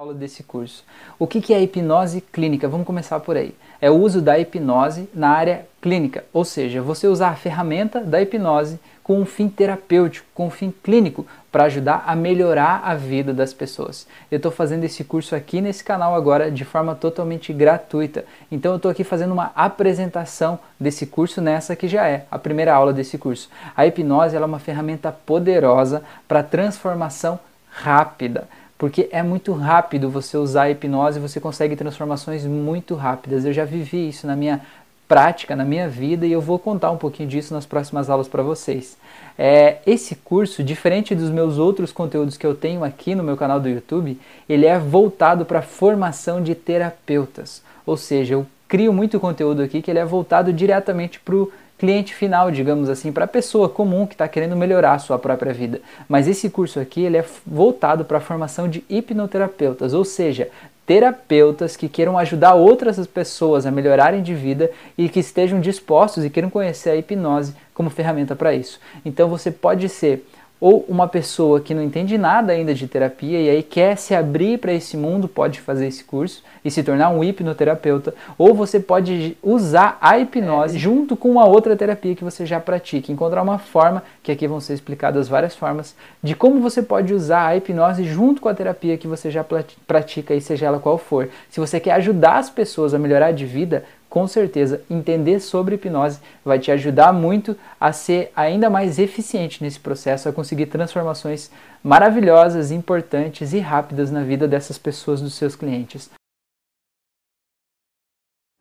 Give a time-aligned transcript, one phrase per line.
[0.00, 0.82] Aula desse curso.
[1.18, 2.66] O que é hipnose clínica?
[2.66, 3.54] Vamos começar por aí.
[3.82, 8.18] É o uso da hipnose na área clínica, ou seja, você usar a ferramenta da
[8.18, 13.34] hipnose com um fim terapêutico, com um fim clínico, para ajudar a melhorar a vida
[13.34, 14.06] das pessoas.
[14.30, 18.24] Eu estou fazendo esse curso aqui nesse canal agora de forma totalmente gratuita.
[18.50, 22.74] Então eu estou aqui fazendo uma apresentação desse curso nessa que já é a primeira
[22.74, 23.50] aula desse curso.
[23.76, 27.38] A hipnose é uma ferramenta poderosa para transformação
[27.70, 28.48] rápida
[28.80, 33.44] porque é muito rápido você usar a hipnose, você consegue transformações muito rápidas.
[33.44, 34.62] Eu já vivi isso na minha
[35.06, 38.42] prática, na minha vida, e eu vou contar um pouquinho disso nas próximas aulas para
[38.42, 38.96] vocês.
[39.38, 43.60] É, esse curso, diferente dos meus outros conteúdos que eu tenho aqui no meu canal
[43.60, 47.62] do YouTube, ele é voltado para formação de terapeutas.
[47.84, 52.14] Ou seja, eu crio muito conteúdo aqui que ele é voltado diretamente para o cliente
[52.14, 55.80] final, digamos assim, para a pessoa comum que está querendo melhorar a sua própria vida.
[56.06, 60.50] Mas esse curso aqui ele é voltado para a formação de hipnoterapeutas, ou seja,
[60.84, 66.28] terapeutas que queiram ajudar outras pessoas a melhorarem de vida e que estejam dispostos e
[66.28, 68.78] queiram conhecer a hipnose como ferramenta para isso.
[69.02, 70.26] Então você pode ser
[70.60, 74.58] ou uma pessoa que não entende nada ainda de terapia e aí quer se abrir
[74.58, 79.36] para esse mundo, pode fazer esse curso e se tornar um hipnoterapeuta, ou você pode
[79.42, 84.02] usar a hipnose junto com uma outra terapia que você já pratica, encontrar uma forma,
[84.22, 88.42] que aqui vão ser explicadas várias formas, de como você pode usar a hipnose junto
[88.42, 89.44] com a terapia que você já
[89.86, 91.30] pratica, e seja ela qual for.
[91.48, 96.20] Se você quer ajudar as pessoas a melhorar de vida, com certeza entender sobre hipnose
[96.44, 101.50] vai te ajudar muito a ser ainda mais eficiente nesse processo, a conseguir transformações
[101.82, 106.10] maravilhosas, importantes e rápidas na vida dessas pessoas, dos seus clientes.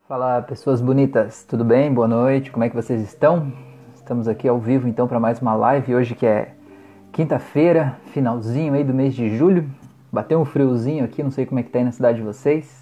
[0.08, 1.92] Fala pessoas bonitas, tudo bem?
[1.92, 3.52] Boa noite, como é que vocês estão?
[3.96, 6.54] Estamos aqui ao vivo então para mais uma live hoje que é
[7.12, 9.70] quinta-feira, finalzinho aí do mês de julho.
[10.12, 12.79] Bateu um friozinho aqui, não sei como é que tá aí na cidade de vocês.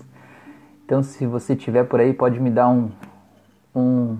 [0.87, 2.89] Então, se você tiver por aí, pode me dar um,
[3.75, 4.17] um,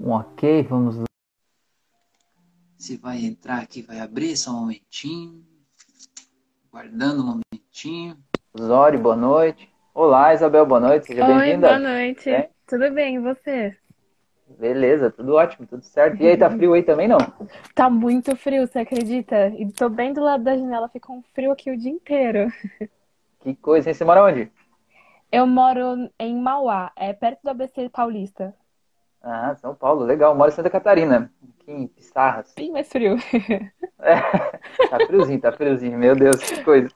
[0.00, 0.62] um ok.
[0.62, 1.04] Vamos lá.
[2.76, 5.44] Se vai entrar aqui, vai abrir só um momentinho.
[6.70, 8.16] Guardando um momentinho.
[8.56, 9.68] Zori, boa noite.
[9.92, 11.06] Olá, Isabel, boa noite.
[11.08, 11.66] Seja bem-vinda.
[11.66, 12.30] boa noite.
[12.30, 12.50] É?
[12.64, 13.76] Tudo bem, e você?
[14.60, 16.22] Beleza, tudo ótimo, tudo certo.
[16.22, 17.18] E aí, tá frio aí também, não?
[17.74, 19.48] Tá muito frio, você acredita?
[19.48, 22.46] E tô bem do lado da janela, fica um frio aqui o dia inteiro.
[23.40, 23.94] Que coisa, hein?
[23.94, 24.52] Você mora onde?
[25.30, 28.54] Eu moro em Mauá, é perto do ABC Paulista.
[29.22, 30.32] Ah, São Paulo, legal.
[30.32, 31.30] Eu moro em Santa Catarina,
[31.60, 32.54] aqui em Pissarras.
[32.56, 33.16] Bem mais frio.
[34.00, 34.20] É,
[34.86, 35.98] tá friozinho, tá friozinho.
[35.98, 36.88] Meu Deus, que coisa.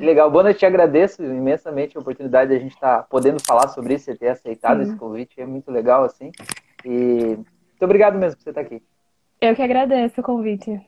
[0.00, 0.28] Legal.
[0.30, 3.94] Boa noite, te agradeço imensamente a oportunidade de a gente estar tá podendo falar sobre
[3.94, 5.40] isso, e ter aceitado esse convite.
[5.40, 6.32] É muito legal, assim.
[6.84, 8.82] E muito obrigado mesmo por você estar aqui.
[9.40, 10.84] Eu que agradeço o convite.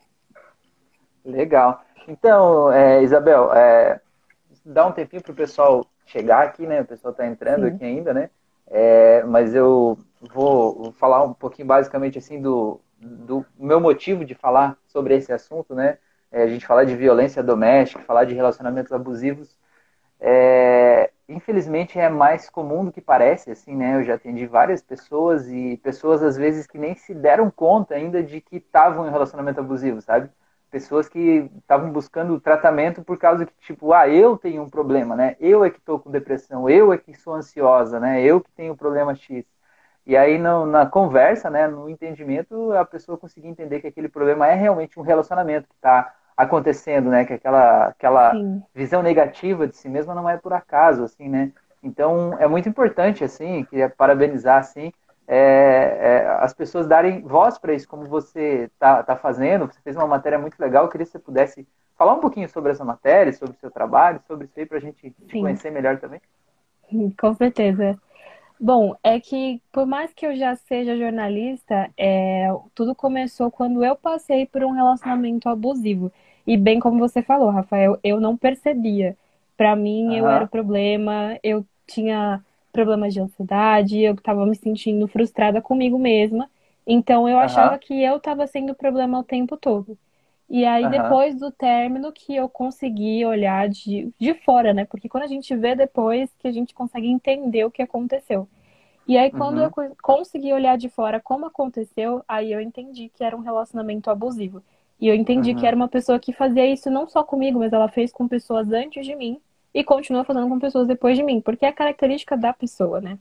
[1.24, 1.80] Legal.
[2.08, 4.00] Então, é, Isabel, é,
[4.66, 6.80] dá um tempinho para o pessoal chegar aqui, né?
[6.80, 7.74] O pessoal está entrando Sim.
[7.74, 8.30] aqui ainda, né?
[8.66, 14.34] É, mas eu vou, vou, falar um pouquinho basicamente assim do, do meu motivo de
[14.34, 15.98] falar sobre esse assunto, né?
[16.32, 19.56] É, a gente falar de violência doméstica, falar de relacionamentos abusivos,
[20.20, 23.96] é, infelizmente é mais comum do que parece, assim, né?
[23.96, 28.22] Eu já atendi várias pessoas e pessoas às vezes que nem se deram conta ainda
[28.22, 30.30] de que estavam em relacionamento abusivo, sabe?
[30.74, 35.36] Pessoas que estavam buscando tratamento por causa que, tipo, ah, eu tenho um problema, né?
[35.38, 38.20] Eu é que estou com depressão, eu é que sou ansiosa, né?
[38.24, 39.44] Eu que tenho problema X.
[40.04, 44.48] E aí, no, na conversa, né, no entendimento, a pessoa conseguir entender que aquele problema
[44.48, 47.24] é realmente um relacionamento que está acontecendo, né?
[47.24, 48.32] Que aquela, aquela
[48.74, 51.52] visão negativa de si mesma não é por acaso, assim, né?
[51.84, 54.92] Então, é muito importante, assim, queria parabenizar, assim,
[55.26, 55.36] é,
[56.00, 59.66] é, as pessoas darem voz para isso, como você está tá fazendo.
[59.66, 60.84] Você fez uma matéria muito legal.
[60.84, 64.20] Eu queria que você pudesse falar um pouquinho sobre essa matéria, sobre o seu trabalho,
[64.26, 66.20] sobre isso aí, para a gente te conhecer melhor também.
[67.18, 67.98] Com certeza.
[68.60, 73.96] Bom, é que por mais que eu já seja jornalista, é, tudo começou quando eu
[73.96, 76.12] passei por um relacionamento abusivo.
[76.46, 79.16] E bem como você falou, Rafael, eu não percebia.
[79.56, 80.16] Para mim, uhum.
[80.16, 82.42] eu era o problema, eu tinha
[82.74, 86.50] problemas de ansiedade, eu estava me sentindo frustrada comigo mesma.
[86.84, 87.42] Então eu uhum.
[87.42, 89.96] achava que eu estava sendo problema o tempo todo.
[90.50, 90.90] E aí, uhum.
[90.90, 94.84] depois do término, que eu consegui olhar de, de fora, né?
[94.84, 98.46] Porque quando a gente vê depois, que a gente consegue entender o que aconteceu.
[99.06, 99.70] E aí, quando uhum.
[99.76, 104.62] eu consegui olhar de fora como aconteceu, aí eu entendi que era um relacionamento abusivo.
[105.00, 105.56] E eu entendi uhum.
[105.56, 108.70] que era uma pessoa que fazia isso não só comigo, mas ela fez com pessoas
[108.72, 109.40] antes de mim
[109.74, 113.18] e continua fazendo com pessoas depois de mim, porque é característica da pessoa, né?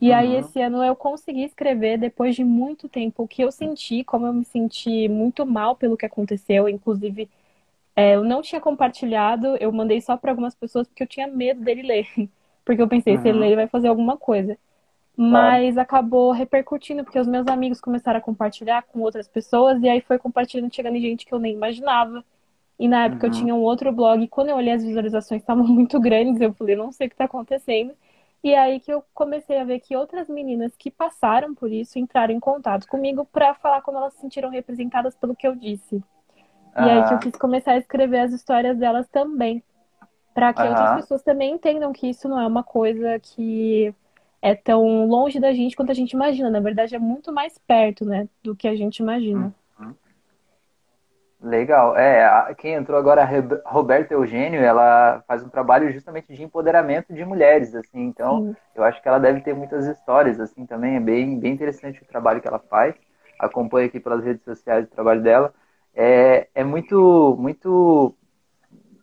[0.00, 0.16] E uhum.
[0.16, 4.26] aí, esse ano eu consegui escrever, depois de muito tempo, o que eu senti, como
[4.26, 6.68] eu me senti muito mal pelo que aconteceu.
[6.68, 7.28] Inclusive,
[7.94, 11.60] é, eu não tinha compartilhado, eu mandei só para algumas pessoas porque eu tinha medo
[11.60, 12.06] dele ler.
[12.64, 13.22] Porque eu pensei, uhum.
[13.22, 14.56] se ele ler, ele vai fazer alguma coisa.
[15.16, 20.00] Mas acabou repercutindo, porque os meus amigos começaram a compartilhar com outras pessoas, e aí
[20.00, 22.24] foi compartilhando, chegando em gente que eu nem imaginava.
[22.82, 23.32] E na época uhum.
[23.32, 26.52] eu tinha um outro blog, e quando eu olhei as visualizações estavam muito grandes, eu
[26.52, 27.92] falei, não sei o que está acontecendo.
[28.42, 32.34] E aí que eu comecei a ver que outras meninas que passaram por isso entraram
[32.34, 36.02] em contato comigo para falar como elas se sentiram representadas pelo que eu disse.
[36.74, 36.84] Ah.
[36.84, 39.62] E aí que eu quis começar a escrever as histórias delas também,
[40.34, 40.70] para que ah.
[40.70, 43.94] outras pessoas também entendam que isso não é uma coisa que
[44.40, 46.50] é tão longe da gente quanto a gente imagina.
[46.50, 49.54] Na verdade, é muito mais perto, né, do que a gente imagina.
[51.42, 51.96] Legal.
[51.96, 57.24] É, quem entrou agora, a Roberta Eugênio, ela faz um trabalho justamente de empoderamento de
[57.24, 58.00] mulheres, assim.
[58.00, 58.56] Então, Sim.
[58.76, 60.96] eu acho que ela deve ter muitas histórias, assim, também.
[60.96, 62.94] É bem, bem interessante o trabalho que ela faz.
[63.40, 65.52] Acompanho aqui pelas redes sociais o trabalho dela.
[65.94, 68.14] É, é muito, muito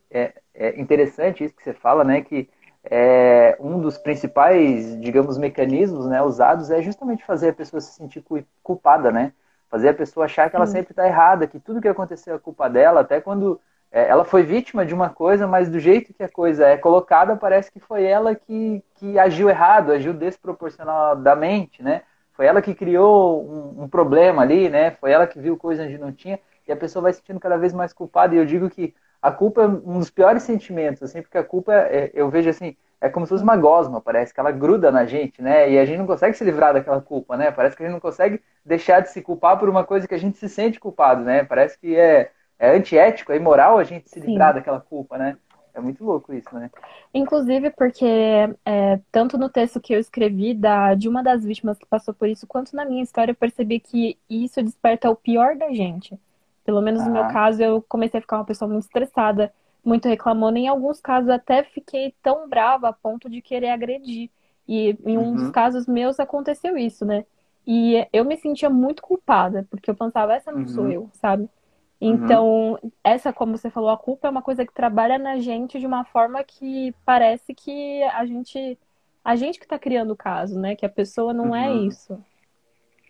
[0.10, 2.22] é, é interessante isso que você fala, né?
[2.22, 2.50] Que
[2.90, 8.24] é, um dos principais, digamos, mecanismos né, usados é justamente fazer a pessoa se sentir
[8.64, 9.34] culpada, né?
[9.70, 12.70] Fazer a pessoa achar que ela sempre está errada, que tudo que aconteceu é culpa
[12.70, 13.60] dela, até quando
[13.92, 17.36] é, ela foi vítima de uma coisa, mas do jeito que a coisa é colocada,
[17.36, 22.04] parece que foi ela que, que agiu errado, agiu desproporcionadamente, né?
[22.34, 24.92] Foi ela que criou um, um, problema ali, né?
[24.92, 27.58] Foi ela que viu coisa onde não tinha, e a pessoa vai se sentindo cada
[27.58, 28.34] vez mais culpada.
[28.34, 31.74] E eu digo que a culpa é um dos piores sentimentos, assim, porque a culpa,
[31.74, 35.06] é, eu vejo assim, é como se fosse uma gosma, parece que ela gruda na
[35.06, 35.70] gente, né?
[35.72, 37.52] E a gente não consegue se livrar daquela culpa, né?
[37.52, 40.20] Parece que a gente não consegue deixar de se culpar por uma coisa que a
[40.20, 41.44] gente se sente culpado, né?
[41.44, 44.56] Parece que é, é antiético, é imoral a gente se livrar Sim.
[44.56, 45.38] daquela culpa, né?
[45.74, 46.70] É muito louco isso, né?
[47.14, 48.06] Inclusive porque
[48.66, 52.28] é, tanto no texto que eu escrevi da, de uma das vítimas que passou por
[52.28, 56.20] isso, quanto na minha história, eu percebi que isso desperta o pior da gente.
[56.70, 59.52] Pelo menos no meu caso, eu comecei a ficar uma pessoa muito estressada,
[59.84, 60.60] muito reclamando.
[60.60, 64.30] Em alguns casos, até fiquei tão brava a ponto de querer agredir.
[64.68, 65.36] E em um uhum.
[65.36, 67.26] dos casos meus aconteceu isso, né?
[67.66, 70.68] E eu me sentia muito culpada, porque eu pensava, essa não uhum.
[70.68, 71.42] sou eu, sabe?
[71.44, 71.50] Uhum.
[72.00, 72.48] Então,
[72.84, 72.92] uhum.
[73.04, 76.06] essa, como você falou, a culpa é uma coisa que trabalha na gente de uma
[76.06, 78.78] forma que parece que a gente.
[79.26, 80.76] A gente que está criando o caso, né?
[80.76, 81.88] Que a pessoa não é uhum.
[81.88, 82.24] isso.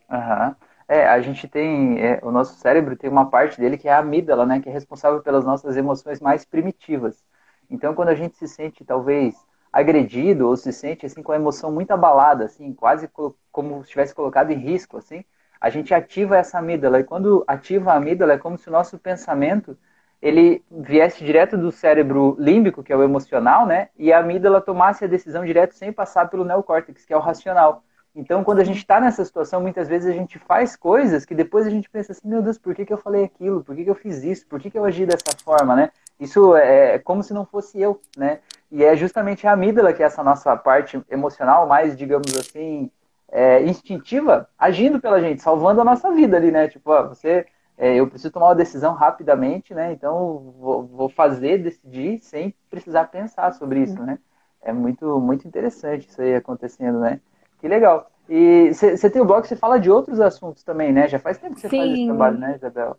[0.10, 0.56] Aham.
[0.90, 4.00] É, a gente tem, é, o nosso cérebro tem uma parte dele que é a
[4.00, 7.24] amígdala, né, que é responsável pelas nossas emoções mais primitivas.
[7.70, 9.36] Então, quando a gente se sente talvez
[9.72, 13.08] agredido ou se sente assim com a emoção muito abalada, assim, quase
[13.52, 15.24] como se estivesse colocado em risco, assim,
[15.62, 18.98] a gente ativa essa amígdala e quando ativa a amígdala é como se o nosso
[18.98, 19.78] pensamento
[20.22, 25.06] ele viesse direto do cérebro límbico, que é o emocional, né, e a amígdala tomasse
[25.06, 27.84] a decisão direto sem passar pelo neocórtex, que é o racional.
[28.20, 31.66] Então, quando a gente está nessa situação, muitas vezes a gente faz coisas que depois
[31.66, 33.64] a gente pensa assim, meu Deus, por que, que eu falei aquilo?
[33.64, 34.46] Por que, que eu fiz isso?
[34.46, 35.90] Por que, que eu agi dessa forma, né?
[36.20, 38.40] Isso é, é como se não fosse eu, né?
[38.70, 42.92] E é justamente a amígdala, que é essa nossa parte emocional mais, digamos assim,
[43.32, 46.68] é, instintiva, agindo pela gente, salvando a nossa vida ali, né?
[46.68, 47.46] Tipo, ó, você,
[47.78, 49.94] é, eu preciso tomar uma decisão rapidamente, né?
[49.94, 54.20] Então, vou, vou fazer, decidir, sem precisar pensar sobre isso, né?
[54.62, 57.22] É muito, muito interessante isso aí acontecendo, né?
[57.60, 58.10] Que legal.
[58.30, 61.08] E você tem o blog, você fala de outros assuntos também, né?
[61.08, 62.98] Já faz tempo que você faz esse trabalho, né, Isabel?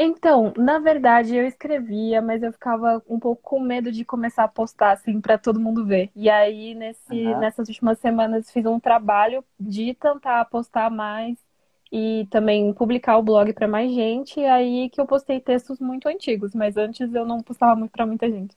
[0.00, 4.48] Então, na verdade, eu escrevia, mas eu ficava um pouco com medo de começar a
[4.48, 6.10] postar, assim, para todo mundo ver.
[6.14, 7.40] E aí, nesse, uhum.
[7.40, 11.36] nessas últimas semanas, fiz um trabalho de tentar postar mais
[11.90, 14.38] e também publicar o blog para mais gente.
[14.38, 18.06] E aí que eu postei textos muito antigos, mas antes eu não postava muito para
[18.06, 18.56] muita gente.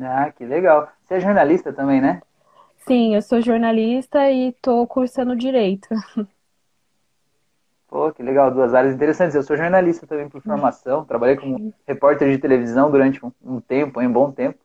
[0.00, 0.88] Ah, que legal.
[1.02, 2.20] Você é jornalista também, né?
[2.86, 5.88] Sim, eu sou jornalista e estou cursando direito.
[7.88, 9.34] Pô, que legal, duas áreas interessantes.
[9.34, 14.00] Eu sou jornalista também por formação, trabalhei como repórter de televisão durante um, um tempo,
[14.00, 14.58] um bom tempo.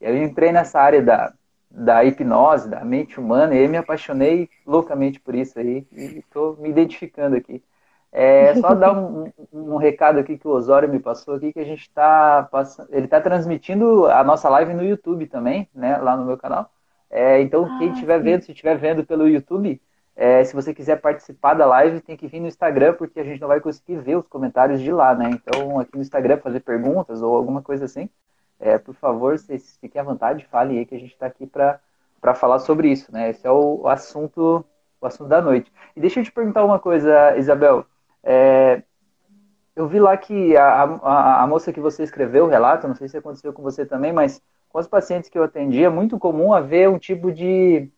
[0.00, 1.34] E aí eu entrei nessa área da,
[1.70, 6.56] da hipnose, da mente humana, e aí me apaixonei loucamente por isso aí, e estou
[6.56, 7.62] me identificando aqui.
[8.10, 11.60] É só dar um, um, um, recado aqui que o Osório me passou aqui, que
[11.60, 12.88] a gente está passando.
[12.90, 15.98] Ele está transmitindo a nossa live no YouTube também, né?
[15.98, 16.70] Lá no meu canal.
[17.10, 19.80] É, então, ah, quem estiver vendo, se estiver vendo pelo YouTube,
[20.14, 23.40] é, se você quiser participar da live, tem que vir no Instagram, porque a gente
[23.40, 25.30] não vai conseguir ver os comentários de lá, né?
[25.30, 28.08] Então, aqui no Instagram, fazer perguntas ou alguma coisa assim,
[28.60, 31.80] é, por favor, vocês fiquem à vontade, falem aí que a gente está aqui para
[32.34, 33.30] falar sobre isso, né?
[33.30, 34.64] Esse é o, o, assunto
[35.00, 35.72] o assunto da noite.
[35.96, 37.86] E deixa eu te perguntar uma coisa, Isabel.
[38.24, 38.82] É,
[39.76, 43.08] eu vi lá que a, a, a, moça que você escreveu o relato, não sei
[43.08, 46.52] se aconteceu com você também, mas com os pacientes que eu atendi, é muito comum
[46.52, 47.88] haver um tipo de,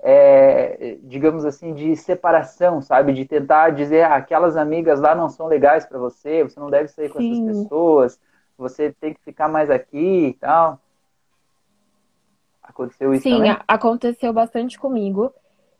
[0.00, 3.12] é, digamos assim, de separação, sabe?
[3.12, 6.88] De tentar dizer, ah, aquelas amigas lá não são legais para você, você não deve
[6.88, 7.32] sair com Sim.
[7.48, 8.20] essas pessoas,
[8.56, 10.80] você tem que ficar mais aqui e tal.
[12.62, 13.56] Aconteceu isso Sim, também?
[13.66, 15.32] aconteceu bastante comigo.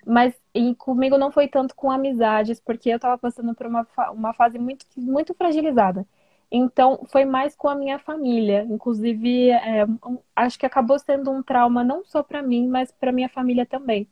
[0.07, 4.33] Mas e comigo não foi tanto com amizades, porque eu estava passando por uma, uma
[4.33, 6.07] fase muito, muito fragilizada.
[6.50, 8.66] Então, foi mais com a minha família.
[8.69, 9.87] Inclusive, é,
[10.35, 14.09] acho que acabou sendo um trauma não só para mim, mas para minha família também.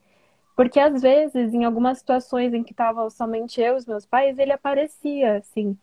[0.57, 4.39] Porque às vezes, em algumas situações em que estavam somente eu e os meus pais,
[4.39, 5.77] ele aparecia, assim.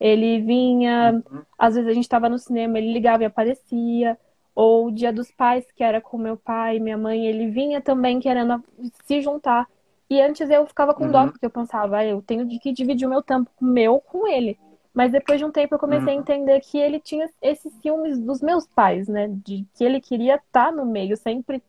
[0.00, 1.42] Ele vinha, uhum.
[1.58, 4.18] às vezes a gente estava no cinema, ele ligava e aparecia
[4.54, 7.80] ou o Dia dos Pais, que era com meu pai e minha mãe, ele vinha
[7.80, 8.62] também querendo
[9.04, 9.66] se juntar.
[10.10, 11.10] E antes eu ficava com uhum.
[11.10, 14.58] dó, porque eu pensava, ah, eu tenho que dividir o meu tempo meu com ele.
[14.94, 18.42] Mas depois de um tempo eu comecei a entender que ele tinha esses ciúmes dos
[18.42, 19.28] meus pais, né?
[19.28, 21.62] De que ele queria estar no meio, sempre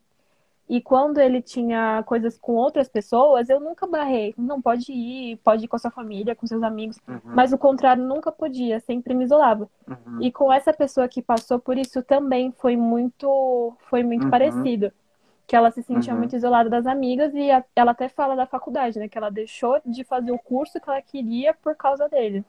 [0.68, 4.34] e quando ele tinha coisas com outras pessoas, eu nunca barrei.
[4.36, 6.98] Não pode ir, pode ir com a sua família, com seus amigos.
[7.06, 7.20] Uhum.
[7.24, 9.68] Mas o contrário, nunca podia, sempre me isolava.
[9.86, 10.22] Uhum.
[10.22, 14.30] E com essa pessoa que passou por isso também foi muito, foi muito uhum.
[14.30, 14.90] parecido.
[15.46, 16.20] Que ela se sentia uhum.
[16.20, 19.06] muito isolada das amigas e a, ela até fala da faculdade, né?
[19.06, 22.42] Que ela deixou de fazer o curso que ela queria por causa dele.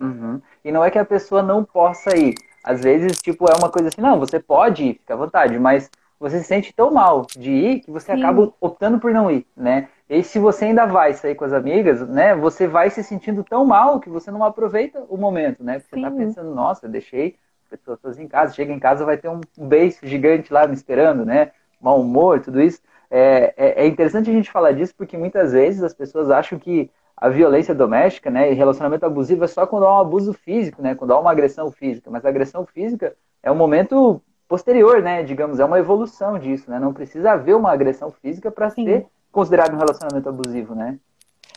[0.00, 0.40] Uhum.
[0.64, 2.34] E não é que a pessoa não possa ir.
[2.62, 5.88] Às vezes, tipo, é uma coisa assim, não, você pode ir, fica à vontade, mas
[6.18, 8.22] você se sente tão mal de ir que você Sim.
[8.22, 9.88] acaba optando por não ir, né?
[10.08, 12.34] E se você ainda vai sair com as amigas, né?
[12.34, 15.78] Você vai se sentindo tão mal que você não aproveita o momento, né?
[15.78, 16.02] Porque Sim.
[16.02, 17.36] você tá pensando, nossa, deixei
[17.68, 21.24] pessoas todas em casa, chega em casa vai ter um beijo gigante lá me esperando,
[21.24, 21.50] né?
[21.80, 22.80] Mau humor, tudo isso.
[23.10, 26.90] É, é, é interessante a gente falar disso porque muitas vezes as pessoas acham que
[27.16, 30.94] a violência doméstica, né, e relacionamento abusivo é só quando há um abuso físico, né,
[30.94, 32.10] quando há uma agressão física.
[32.10, 35.22] Mas a agressão física é um momento posterior, né?
[35.22, 36.78] Digamos, é uma evolução disso, né?
[36.78, 40.98] Não precisa haver uma agressão física para ser considerado um relacionamento abusivo, né?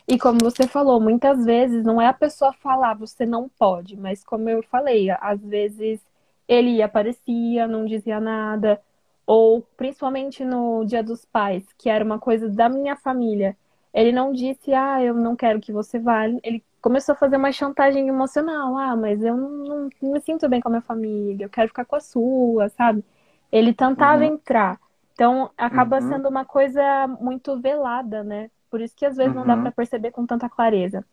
[0.07, 4.23] E como você falou, muitas vezes não é a pessoa falar você não pode, mas
[4.23, 6.01] como eu falei, às vezes
[6.47, 8.81] ele aparecia, não dizia nada,
[9.25, 13.55] ou principalmente no Dia dos Pais, que era uma coisa da minha família,
[13.93, 16.25] ele não disse, ah, eu não quero que você vá.
[16.27, 18.77] Ele começou a fazer uma chantagem emocional.
[18.77, 21.67] Ah, mas eu não, não, não, me sinto bem com a minha família, eu quero
[21.67, 23.03] ficar com a sua, sabe?
[23.51, 24.33] Ele tentava uhum.
[24.33, 24.79] entrar.
[25.13, 26.09] Então, acaba uhum.
[26.09, 28.49] sendo uma coisa muito velada, né?
[28.69, 29.39] Por isso que às vezes uhum.
[29.39, 29.63] não dá uhum.
[29.63, 31.03] para perceber com tanta clareza.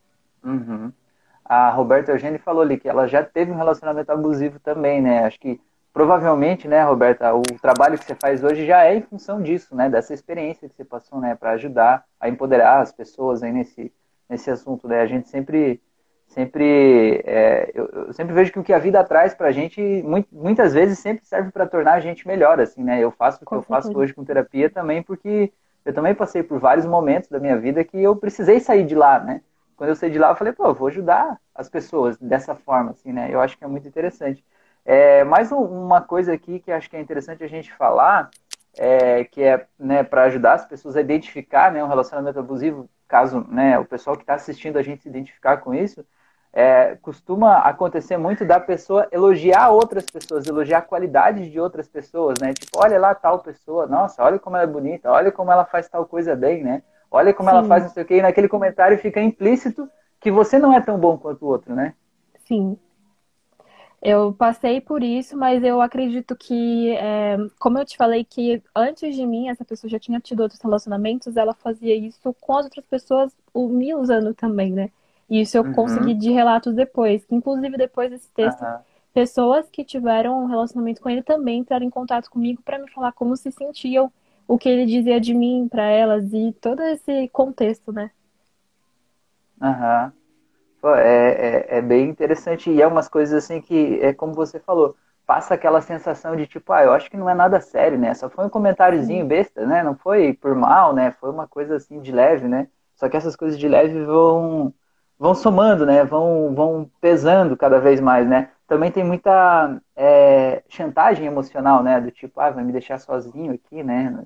[0.44, 0.92] Uhum.
[1.44, 5.24] A Roberta Eugênio falou ali que ela já teve um relacionamento abusivo também, né?
[5.24, 5.60] Acho que
[5.96, 9.88] provavelmente, né, Roberta, o trabalho que você faz hoje já é em função disso, né?
[9.88, 11.34] Dessa experiência que você passou, né?
[11.34, 13.90] Para ajudar a empoderar as pessoas aí nesse,
[14.28, 15.00] nesse assunto, né?
[15.00, 15.80] A gente sempre,
[16.26, 19.80] sempre, é, eu, eu, sempre vejo que o que a vida traz para a gente,
[20.30, 23.02] muitas vezes sempre serve para tornar a gente melhor, assim, né?
[23.02, 25.50] Eu faço o que eu faço hoje com terapia também porque
[25.82, 29.18] eu também passei por vários momentos da minha vida que eu precisei sair de lá,
[29.18, 29.40] né?
[29.74, 32.90] Quando eu saí de lá, eu falei, pô, eu vou ajudar as pessoas dessa forma,
[32.90, 33.30] assim, né?
[33.32, 34.44] Eu acho que é muito interessante.
[34.88, 38.30] É, mais uma coisa aqui que acho que é interessante a gente falar,
[38.78, 43.44] é, que é né, para ajudar as pessoas a identificar né, um relacionamento abusivo, caso
[43.48, 46.06] né, o pessoal que está assistindo a gente se identificar com isso,
[46.52, 52.38] é, costuma acontecer muito da pessoa elogiar outras pessoas, elogiar a qualidade de outras pessoas,
[52.40, 52.54] né?
[52.54, 55.88] Tipo, olha lá tal pessoa, nossa, olha como ela é bonita, olha como ela faz
[55.88, 56.82] tal coisa bem, né?
[57.10, 57.56] Olha como Sim.
[57.56, 60.80] ela faz não sei o quê, e naquele comentário fica implícito que você não é
[60.80, 61.92] tão bom quanto o outro, né?
[62.46, 62.78] Sim.
[64.08, 69.16] Eu passei por isso, mas eu acredito que, é, como eu te falei, que antes
[69.16, 72.86] de mim, essa pessoa já tinha tido outros relacionamentos, ela fazia isso com as outras
[72.86, 74.90] pessoas, me usando também, né?
[75.28, 75.72] E isso eu uhum.
[75.72, 77.26] consegui de relatos depois.
[77.28, 78.78] Inclusive, depois desse texto, uhum.
[79.12, 83.10] pessoas que tiveram um relacionamento com ele também entraram em contato comigo para me falar
[83.10, 84.12] como se sentiam,
[84.46, 88.12] o que ele dizia de mim para elas e todo esse contexto, né?
[89.60, 90.12] Aham.
[90.14, 90.25] Uhum
[90.84, 94.96] é, é, é, bem interessante e é umas coisas assim que, é como você falou,
[95.26, 98.14] passa aquela sensação de tipo, ah, eu acho que não é nada sério, né?
[98.14, 99.82] Só foi um comentáriozinho besta, né?
[99.82, 101.10] Não foi por mal, né?
[101.20, 102.68] Foi uma coisa assim de leve, né?
[102.94, 104.72] Só que essas coisas de leve vão
[105.18, 106.04] vão somando, né?
[106.04, 108.50] Vão, vão pesando cada vez mais, né?
[108.66, 112.00] Também tem muita é, chantagem emocional, né?
[112.00, 114.24] Do tipo, ah, vai me deixar sozinho aqui, né?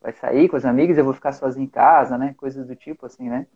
[0.00, 2.34] Vai sair com as amigas, eu vou ficar sozinho em casa, né?
[2.36, 3.46] Coisas do tipo assim, né?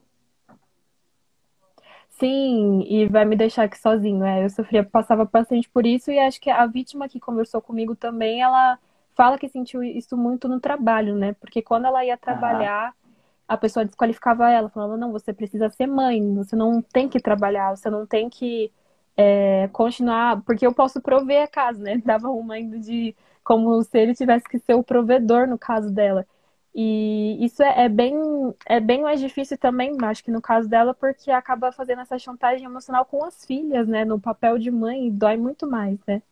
[2.23, 4.25] Sim, e vai me deixar aqui sozinho.
[4.25, 7.97] É, eu sofria, passava bastante por isso, e acho que a vítima que conversou comigo
[7.97, 8.79] também, ela
[9.13, 11.33] fala que sentiu isso muito no trabalho, né?
[11.41, 12.95] Porque quando ela ia trabalhar,
[13.49, 17.77] a pessoa desqualificava ela, falava, não, você precisa ser mãe, você não tem que trabalhar,
[17.77, 18.73] você não tem que
[19.17, 21.99] é, continuar, porque eu posso prover a casa, né?
[22.07, 26.25] Dava uma ainda de como se ele tivesse que ser o provedor no caso dela.
[26.75, 28.15] E isso é, é, bem,
[28.67, 32.65] é bem mais difícil também, acho que no caso dela, porque acaba fazendo essa chantagem
[32.65, 34.05] emocional com as filhas, né?
[34.05, 36.23] No papel de mãe, dói muito mais, né?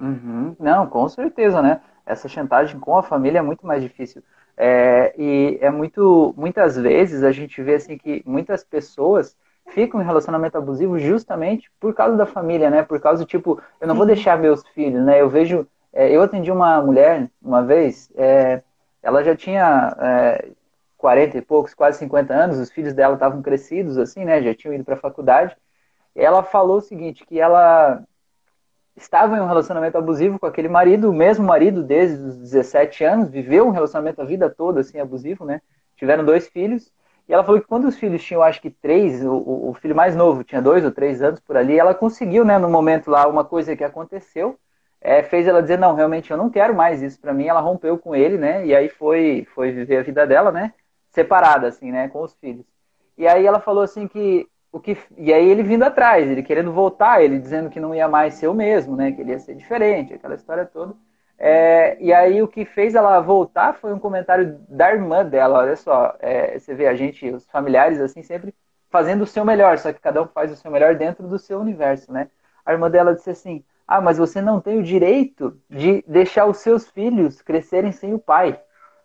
[0.00, 0.54] Uhum.
[0.60, 1.80] Não, com certeza, né?
[2.06, 4.22] Essa chantagem com a família é muito mais difícil.
[4.56, 9.36] É, e é muito, muitas vezes a gente vê assim que muitas pessoas
[9.70, 12.82] ficam em relacionamento abusivo justamente por causa da família, né?
[12.82, 15.20] Por causa do tipo, eu não vou deixar meus filhos, né?
[15.20, 18.62] Eu vejo, é, eu atendi uma mulher uma vez, é,
[19.04, 20.48] ela já tinha é,
[20.96, 24.42] 40 e poucos, quase 50 anos, os filhos dela estavam crescidos, assim, né?
[24.42, 25.54] Já tinham ido para a faculdade.
[26.16, 28.02] Ela falou o seguinte, que ela
[28.96, 33.28] estava em um relacionamento abusivo com aquele marido, o mesmo marido desde os 17 anos,
[33.28, 35.60] viveu um relacionamento a vida toda, assim, abusivo, né?
[35.96, 36.90] Tiveram dois filhos.
[37.28, 40.16] E ela falou que quando os filhos tinham, acho que três, o, o filho mais
[40.16, 43.44] novo tinha dois ou três anos por ali, ela conseguiu, né, no momento lá, uma
[43.44, 44.58] coisa que aconteceu,
[45.04, 47.46] é, fez ela dizer, não, realmente eu não quero mais isso para mim.
[47.46, 48.64] Ela rompeu com ele, né?
[48.66, 50.72] E aí foi, foi viver a vida dela, né?
[51.10, 52.08] Separada, assim, né?
[52.08, 52.64] Com os filhos.
[53.18, 56.72] E aí ela falou assim que o que e aí ele vindo atrás, ele querendo
[56.72, 59.12] voltar, ele dizendo que não ia mais ser o mesmo, né?
[59.12, 60.94] Que ele ia ser diferente, aquela história toda.
[61.38, 65.58] É, e aí o que fez ela voltar foi um comentário da irmã dela.
[65.58, 68.54] Olha só, é, você vê a gente, os familiares assim sempre
[68.90, 71.60] fazendo o seu melhor, só que cada um faz o seu melhor dentro do seu
[71.60, 72.30] universo, né?
[72.64, 76.58] A irmã dela disse assim: ah, mas você não tem o direito de deixar os
[76.58, 78.58] seus filhos crescerem sem o pai.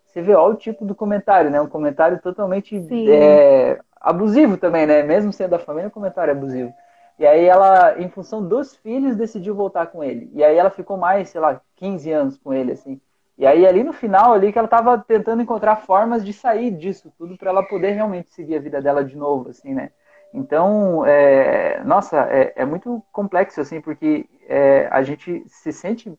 [0.05, 1.61] Você vê, olha o tipo do comentário, né?
[1.61, 2.75] Um comentário totalmente
[3.11, 5.03] é, abusivo também, né?
[5.03, 6.73] Mesmo sendo da família, um comentário abusivo.
[7.19, 10.31] E aí ela, em função dos filhos, decidiu voltar com ele.
[10.33, 12.99] E aí ela ficou mais, sei lá, 15 anos com ele, assim.
[13.37, 17.11] E aí ali no final, ali que ela estava tentando encontrar formas de sair disso
[17.17, 19.91] tudo para ela poder realmente seguir a vida dela de novo, assim, né?
[20.33, 26.13] Então, é, nossa, é, é, muito complexo, assim, porque é, a gente se sente,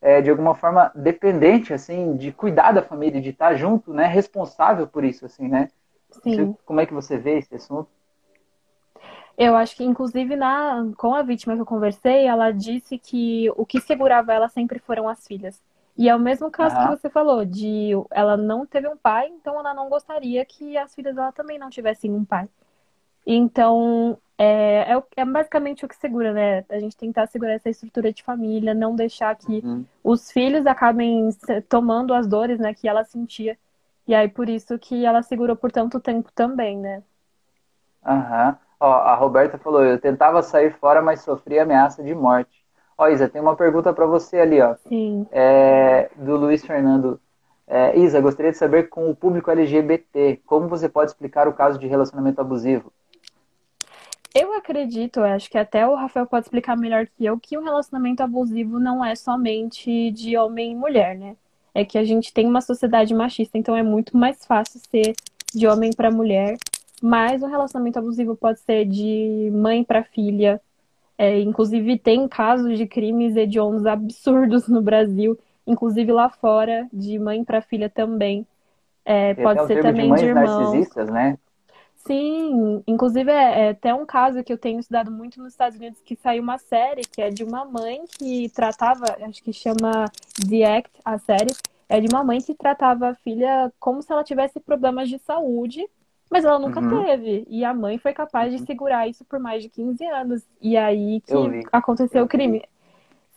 [0.00, 4.86] é, de alguma forma, dependente, assim, de cuidar da família, de estar junto, né, responsável
[4.86, 5.68] por isso, assim, né?
[6.10, 6.36] Sim.
[6.36, 7.88] Você, como é que você vê esse assunto?
[9.36, 13.66] Eu acho que, inclusive, na, com a vítima que eu conversei, ela disse que o
[13.66, 15.60] que segurava ela sempre foram as filhas.
[15.98, 16.82] E é o mesmo caso uhum.
[16.82, 20.94] que você falou, de ela não teve um pai, então ela não gostaria que as
[20.94, 22.48] filhas dela também não tivessem um pai.
[23.26, 26.64] Então, é, é, é, basicamente o que segura, né?
[26.68, 29.84] A gente tentar segurar essa estrutura de família, não deixar que uhum.
[30.04, 31.28] os filhos acabem
[31.68, 33.58] tomando as dores, né, que ela sentia.
[34.06, 37.02] E aí, por isso que ela segurou por tanto tempo também, né?
[38.04, 38.50] Aham.
[38.50, 38.54] Uhum.
[38.78, 42.62] Ó, a Roberta falou, eu tentava sair fora, mas sofri ameaça de morte.
[42.98, 44.74] Ó, Isa, tem uma pergunta para você ali, ó.
[44.86, 45.26] Sim.
[45.32, 47.18] É, do Luiz Fernando.
[47.66, 51.78] É, Isa, gostaria de saber com o público LGBT, como você pode explicar o caso
[51.78, 52.92] de relacionamento abusivo?
[54.38, 57.64] Eu acredito, acho que até o Rafael pode explicar melhor que eu, que o um
[57.64, 61.36] relacionamento abusivo não é somente de homem e mulher, né?
[61.74, 65.14] É que a gente tem uma sociedade machista, então é muito mais fácil ser
[65.54, 66.58] de homem para mulher.
[67.02, 70.60] Mas o um relacionamento abusivo pode ser de mãe para filha.
[71.16, 77.42] É, inclusive, tem casos de crimes hediondos absurdos no Brasil, inclusive lá fora, de mãe
[77.42, 78.46] para filha também.
[79.02, 80.46] É, pode ser também de, de irmãos.
[80.46, 81.38] narcisistas, né?
[82.06, 86.00] Sim, inclusive é, é, até um caso que eu tenho estudado muito nos Estados Unidos
[86.04, 90.04] que saiu uma série que é de uma mãe que tratava, acho que chama
[90.48, 91.52] The Act, a série,
[91.88, 95.84] é de uma mãe que tratava a filha como se ela tivesse problemas de saúde,
[96.30, 97.04] mas ela nunca uhum.
[97.04, 97.44] teve.
[97.48, 98.66] E a mãe foi capaz de uhum.
[98.66, 100.42] segurar isso por mais de 15 anos.
[100.60, 101.34] E aí que
[101.72, 102.62] aconteceu o crime.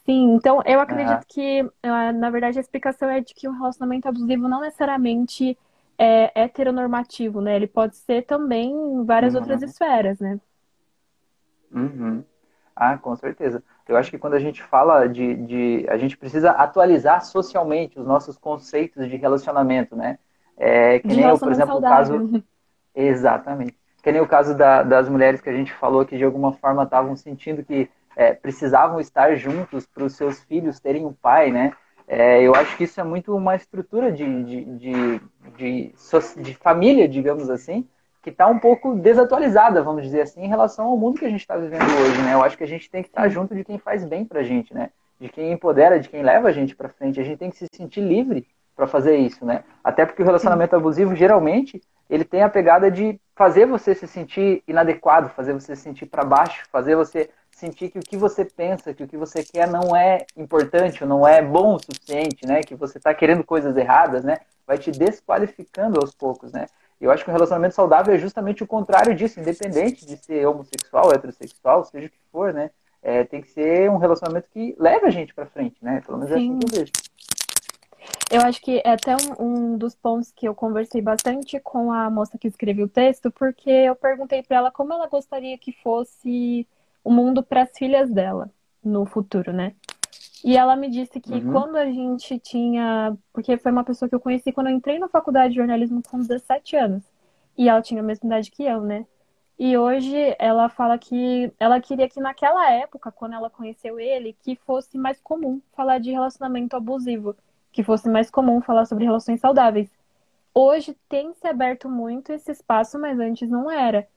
[0.05, 1.27] Sim, então eu acredito uhum.
[1.27, 5.57] que, ah, na verdade, a explicação é de que um relacionamento abusivo não necessariamente
[5.99, 7.57] é, heteronormativo, né?
[7.57, 9.41] Ele pode ser também em várias uhum.
[9.41, 10.39] outras esferas, né?
[11.69, 12.23] Uhum.
[12.73, 13.61] Ah, com certeza.
[13.85, 15.85] Eu acho que quando a gente fala de, de.
[15.89, 20.17] A gente precisa atualizar socialmente os nossos conceitos de relacionamento, né?
[20.55, 22.15] É, que de nem eu, por exemplo, saudável.
[22.15, 22.43] o caso.
[22.95, 23.77] Exatamente.
[24.01, 26.83] Que nem o caso da, das mulheres que a gente falou que de alguma forma
[26.83, 31.73] estavam sentindo que é, precisavam estar juntos para os seus filhos terem um pai, né?
[32.11, 35.21] É, eu acho que isso é muito uma estrutura de, de, de,
[35.55, 35.93] de,
[36.37, 37.87] de família, digamos assim,
[38.23, 41.41] que está um pouco desatualizada, vamos dizer assim, em relação ao mundo que a gente
[41.41, 42.33] está vivendo hoje, né?
[42.33, 44.39] Eu acho que a gente tem que estar tá junto de quem faz bem para
[44.39, 44.89] a gente, né?
[45.19, 47.19] De quem empodera, de quem leva a gente para frente.
[47.19, 49.63] A gente tem que se sentir livre para fazer isso, né?
[49.83, 54.63] Até porque o relacionamento abusivo, geralmente, ele tem a pegada de fazer você se sentir
[54.67, 58.93] inadequado, fazer você se sentir para baixo, fazer você sentir que o que você pensa,
[58.93, 62.61] que o que você quer não é importante, não é bom o suficiente, né?
[62.61, 64.37] Que você está querendo coisas erradas, né?
[64.65, 66.67] Vai te desqualificando aos poucos, né?
[66.99, 71.13] Eu acho que um relacionamento saudável é justamente o contrário disso, independente de ser homossexual,
[71.13, 72.69] heterossexual, seja o que for, né?
[73.01, 76.01] É, tem que ser um relacionamento que leve a gente para frente, né?
[76.05, 76.35] Pelo menos Sim.
[76.35, 76.91] é assim que eu vejo.
[78.31, 82.09] Eu acho que é até um, um, dos pontos que eu conversei bastante com a
[82.09, 86.67] moça que escreveu o texto, porque eu perguntei para ela como ela gostaria que fosse
[87.03, 88.49] o mundo para as filhas dela
[88.83, 89.73] no futuro, né?
[90.43, 91.51] E ela me disse que uhum.
[91.51, 93.17] quando a gente tinha.
[93.33, 96.19] Porque foi uma pessoa que eu conheci quando eu entrei na faculdade de jornalismo com
[96.19, 97.03] 17 anos.
[97.57, 99.05] E ela tinha a mesma idade que eu, né?
[99.57, 104.55] E hoje ela fala que ela queria que naquela época, quando ela conheceu ele, que
[104.55, 107.35] fosse mais comum falar de relacionamento abusivo,
[107.69, 109.89] que fosse mais comum falar sobre relações saudáveis.
[110.53, 114.07] Hoje tem se aberto muito esse espaço, mas antes não era.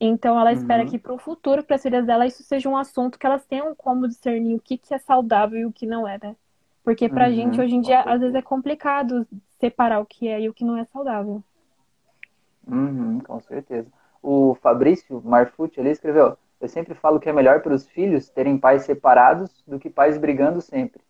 [0.00, 0.88] Então ela espera uhum.
[0.88, 3.74] que para o futuro, para as filhas dela, isso seja um assunto que elas tenham
[3.74, 6.36] como discernir o que, que é saudável e o que não é, né?
[6.84, 7.34] Porque para a uhum.
[7.34, 9.26] gente hoje em dia, às vezes é complicado
[9.58, 11.42] separar o que é e o que não é saudável.
[12.66, 13.88] Uhum, com certeza.
[14.22, 18.56] O Fabrício Marfucci ali escreveu: Eu sempre falo que é melhor para os filhos terem
[18.56, 21.02] pais separados do que pais brigando sempre.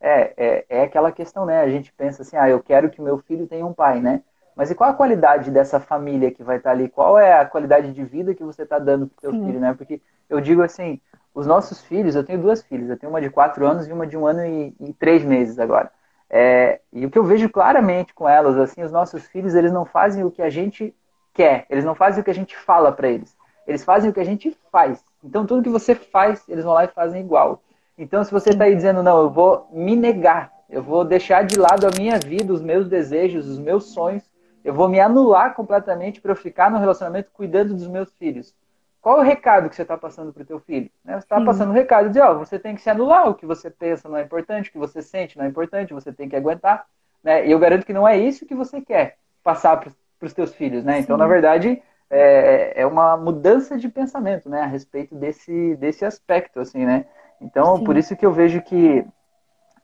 [0.00, 1.60] É, é, é aquela questão, né?
[1.60, 4.22] A gente pensa assim, ah, eu quero que o meu filho tenha um pai, né?
[4.54, 6.88] Mas e qual a qualidade dessa família que vai estar ali?
[6.88, 9.74] Qual é a qualidade de vida que você está dando para o seu filho, né?
[9.74, 11.00] Porque eu digo assim,
[11.34, 14.06] os nossos filhos, eu tenho duas filhas, eu tenho uma de quatro anos e uma
[14.06, 15.90] de um ano e, e três meses agora.
[16.28, 19.84] É, e o que eu vejo claramente com elas, assim, os nossos filhos, eles não
[19.84, 20.94] fazem o que a gente
[21.34, 23.36] quer, eles não fazem o que a gente fala para eles,
[23.66, 25.04] eles fazem o que a gente faz.
[25.22, 27.62] Então tudo que você faz, eles vão lá e fazem igual.
[27.96, 31.58] Então se você está aí dizendo, não, eu vou me negar, eu vou deixar de
[31.58, 34.22] lado a minha vida, os meus desejos, os meus sonhos,
[34.64, 38.54] eu vou me anular completamente para eu ficar no relacionamento cuidando dos meus filhos.
[39.00, 40.88] Qual é o recado que você está passando para o teu filho?
[41.04, 41.14] Né?
[41.14, 43.68] Você está passando o recado de, ó, você tem que se anular, o que você
[43.68, 46.86] pensa não é importante, o que você sente não é importante, você tem que aguentar.
[47.22, 47.46] Né?
[47.46, 49.90] E eu garanto que não é isso que você quer passar para
[50.22, 50.84] os teus filhos.
[50.84, 51.00] Né?
[51.00, 54.60] Então, na verdade, é, é, uma mudança de pensamento né?
[54.60, 56.60] a respeito desse, desse aspecto.
[56.60, 57.06] assim, né?
[57.40, 57.84] Então, Sim.
[57.84, 59.04] por isso que eu vejo que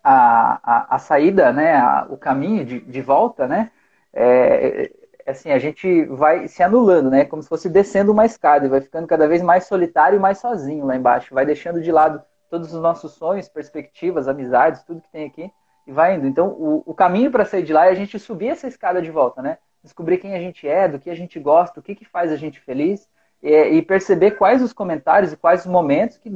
[0.05, 1.75] a, a, a saída, né?
[1.75, 3.73] A, o caminho de, de volta, né?
[4.13, 4.91] É,
[5.27, 7.25] é, assim, a gente vai se anulando, né?
[7.25, 10.39] Como se fosse descendo uma escada e vai ficando cada vez mais solitário e mais
[10.39, 11.35] sozinho lá embaixo.
[11.35, 15.51] Vai deixando de lado todos os nossos sonhos, perspectivas, amizades, tudo que tem aqui
[15.87, 16.27] e vai indo.
[16.27, 19.11] Então, o, o caminho para sair de lá é a gente subir essa escada de
[19.11, 19.59] volta, né?
[19.83, 22.37] Descobrir quem a gente é, do que a gente gosta, o que, que faz a
[22.37, 23.09] gente feliz
[23.43, 26.31] e, e perceber quais os comentários e quais os momentos que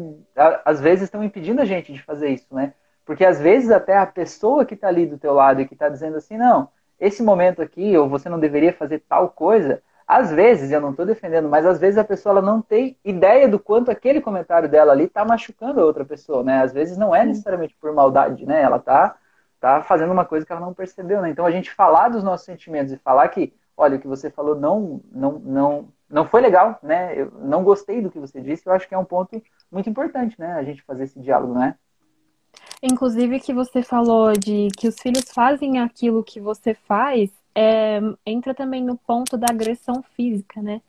[0.64, 2.72] às vezes estão impedindo a gente de fazer isso, né?
[3.04, 5.88] Porque às vezes até a pessoa que está ali do teu lado e que está
[5.88, 6.68] dizendo assim, não,
[7.02, 11.04] esse momento aqui, ou você não deveria fazer tal coisa, às vezes, eu não estou
[11.04, 14.92] defendendo, mas às vezes a pessoa ela não tem ideia do quanto aquele comentário dela
[14.92, 16.62] ali está machucando a outra pessoa, né?
[16.62, 18.62] Às vezes não é necessariamente por maldade, né?
[18.62, 19.16] Ela está
[19.60, 21.30] tá fazendo uma coisa que ela não percebeu, né?
[21.30, 24.54] Então a gente falar dos nossos sentimentos e falar que, olha, o que você falou
[24.54, 27.20] não, não, não, não foi legal, né?
[27.20, 30.38] Eu não gostei do que você disse, eu acho que é um ponto muito importante,
[30.38, 30.52] né?
[30.52, 31.76] A gente fazer esse diálogo, né?
[32.82, 38.54] Inclusive que você falou de que os filhos fazem aquilo que você faz, é, entra
[38.54, 40.80] também no ponto da agressão física, né?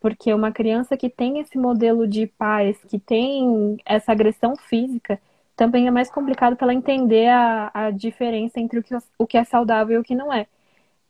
[0.00, 5.20] Porque uma criança que tem esse modelo de pais, que tem essa agressão física,
[5.56, 9.36] também é mais complicado para ela entender a, a diferença entre o que, o que
[9.38, 10.46] é saudável e o que não é.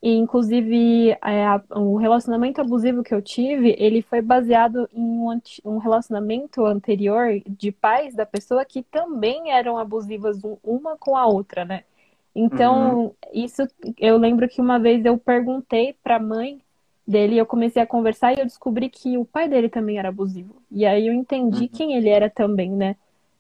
[0.01, 5.41] E, inclusive, é, a, o relacionamento abusivo que eu tive, ele foi baseado em um,
[5.65, 11.65] um, relacionamento anterior de pais da pessoa que também eram abusivas uma com a outra,
[11.65, 11.83] né?
[12.33, 13.15] Então, uhum.
[13.33, 13.63] isso
[13.99, 16.61] eu lembro que uma vez eu perguntei para a mãe
[17.05, 20.63] dele, eu comecei a conversar e eu descobri que o pai dele também era abusivo.
[20.71, 21.69] E aí eu entendi uhum.
[21.69, 22.95] quem ele era também, né?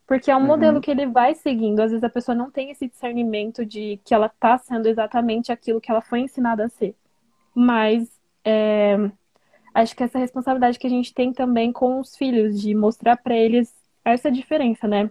[0.08, 0.46] Porque é um uhum.
[0.46, 1.80] modelo que ele vai seguindo.
[1.80, 5.82] Às vezes a pessoa não tem esse discernimento de que ela está sendo exatamente aquilo
[5.82, 6.96] que ela foi ensinada a ser.
[7.54, 8.10] Mas
[8.42, 8.96] é,
[9.74, 13.36] acho que essa responsabilidade que a gente tem também com os filhos, de mostrar para
[13.36, 13.70] eles
[14.02, 15.10] essa diferença, né?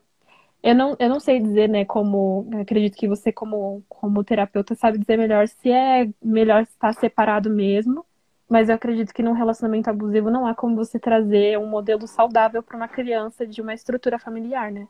[0.63, 2.49] Eu não, eu não sei dizer, né, como.
[2.59, 8.03] Acredito que você, como, como terapeuta, sabe dizer melhor se é melhor estar separado mesmo
[8.49, 12.63] mas eu acredito que num relacionamento abusivo não há como você trazer um modelo saudável
[12.63, 14.87] para uma criança de uma estrutura familiar, né?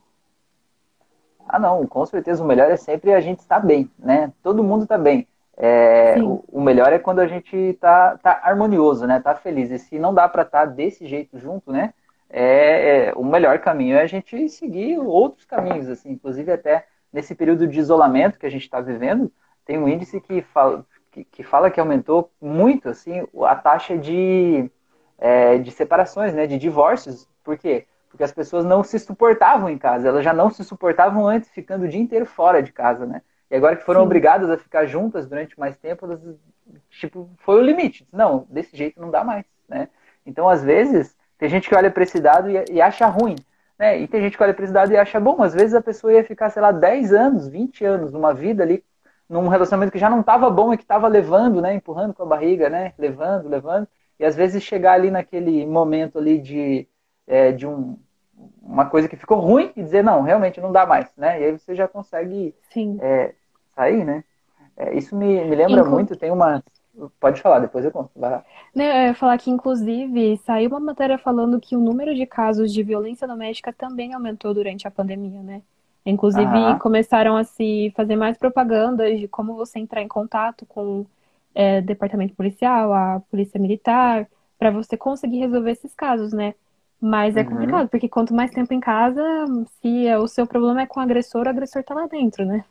[1.47, 4.31] Ah, não, com certeza o melhor é sempre a gente estar bem, né?
[4.43, 5.27] Todo mundo está bem.
[5.55, 9.19] É, o, o, melhor é quando a gente está tá harmonioso, né?
[9.19, 9.71] Tá feliz.
[9.71, 11.93] E se não dá para estar tá desse jeito junto, né?
[12.29, 16.11] É, é, o melhor caminho é a gente seguir outros caminhos, assim.
[16.11, 19.31] Inclusive até nesse período de isolamento que a gente está vivendo,
[19.65, 20.85] tem um índice que fala,
[21.17, 24.69] que, que fala que aumentou muito assim a taxa de,
[25.17, 27.27] é, de separações, né, de divórcios.
[27.43, 27.87] Por quê?
[28.09, 31.85] Porque as pessoas não se suportavam em casa, elas já não se suportavam antes, ficando
[31.85, 33.21] o dia inteiro fora de casa, né?
[33.49, 34.05] E agora que foram Sim.
[34.05, 36.21] obrigadas a ficar juntas durante mais tempo, elas,
[36.89, 38.05] tipo, foi o limite.
[38.11, 39.87] Não, desse jeito não dá mais, né?
[40.25, 43.35] Então, às vezes, tem gente que olha para esse dado e, e, acha ruim,
[43.79, 43.97] né?
[43.99, 45.41] E tem gente que olha para esse dado e acha bom.
[45.41, 48.83] Às vezes a pessoa ia ficar, sei lá, 10 anos, 20 anos numa vida ali,
[49.29, 51.73] num relacionamento que já não estava bom e que estava levando, né?
[51.73, 52.93] Empurrando com a barriga, né?
[52.97, 53.87] Levando, levando.
[54.19, 56.87] E às vezes chegar ali naquele momento ali de,
[57.27, 57.97] é, de um,
[58.61, 61.41] uma coisa que ficou ruim e dizer, não, realmente não dá mais, né?
[61.41, 62.55] E aí você já consegue
[63.01, 63.33] é,
[63.75, 64.23] sair, né?
[64.75, 65.91] É, isso me, me lembra Inclu...
[65.91, 66.63] muito, tem uma...
[67.19, 68.09] Pode falar, depois eu conto.
[68.15, 68.45] Vai lá.
[68.73, 72.73] Não, eu ia falar que, inclusive, saiu uma matéria falando que o número de casos
[72.73, 75.61] de violência doméstica também aumentou durante a pandemia, né?
[76.09, 81.05] Inclusive, começaram a se fazer mais propagandas de como você entrar em contato com
[81.53, 84.25] é, departamento policial, a polícia militar,
[84.57, 86.53] para você conseguir resolver esses casos, né?
[86.99, 87.49] Mas é uhum.
[87.49, 89.21] complicado, porque quanto mais tempo em casa,
[89.81, 92.63] se o seu problema é com o agressor, o agressor tá lá dentro, né?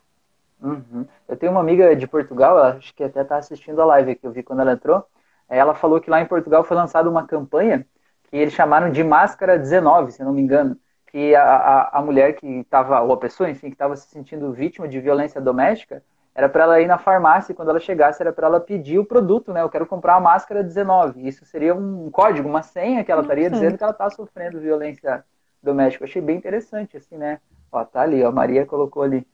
[0.63, 1.07] Uhum.
[1.29, 4.33] Eu tenho uma amiga de Portugal, acho que até tá assistindo a live que eu
[4.33, 5.05] vi quando ela entrou.
[5.47, 7.87] Ela falou que lá em Portugal foi lançada uma campanha
[8.25, 10.77] que eles chamaram de Máscara 19, se não me engano.
[11.17, 14.53] Que a, a, a mulher que estava, ou a pessoa, enfim, que estava se sentindo
[14.53, 16.03] vítima de violência doméstica,
[16.35, 19.05] era para ela ir na farmácia e quando ela chegasse era para ela pedir o
[19.07, 19.63] produto, né?
[19.63, 21.27] Eu quero comprar a máscara 19.
[21.27, 25.25] Isso seria um código, uma senha que ela estaria dizendo que ela está sofrendo violência
[25.63, 26.05] doméstica.
[26.05, 27.41] Eu achei bem interessante, assim, né?
[27.73, 29.27] Ó, tá ali, ó, a Maria colocou ali.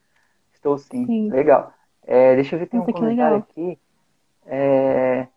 [0.53, 1.05] Estou sim.
[1.05, 1.29] sim.
[1.29, 1.73] Legal.
[2.07, 3.77] É, deixa eu ver, tem um comentário aqui.
[4.45, 5.27] É...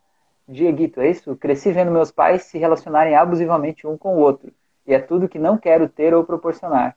[0.46, 1.34] Dieguito, é isso?
[1.34, 4.52] Cresci vendo meus pais se relacionarem abusivamente um com o outro.
[4.86, 6.96] E é tudo que não quero ter ou proporcionar.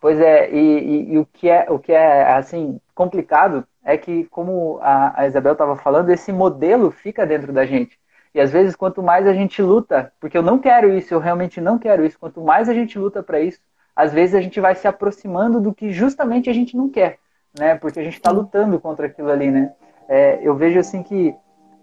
[0.00, 4.24] Pois é, e, e, e o que é o que é assim complicado é que,
[4.24, 7.98] como a, a Isabel estava falando, esse modelo fica dentro da gente.
[8.34, 11.60] E às vezes, quanto mais a gente luta, porque eu não quero isso, eu realmente
[11.60, 13.60] não quero isso, quanto mais a gente luta para isso,
[13.94, 17.18] às vezes a gente vai se aproximando do que justamente a gente não quer,
[17.58, 17.74] né?
[17.74, 19.72] Porque a gente está lutando contra aquilo ali, né?
[20.08, 21.34] É, eu vejo assim que,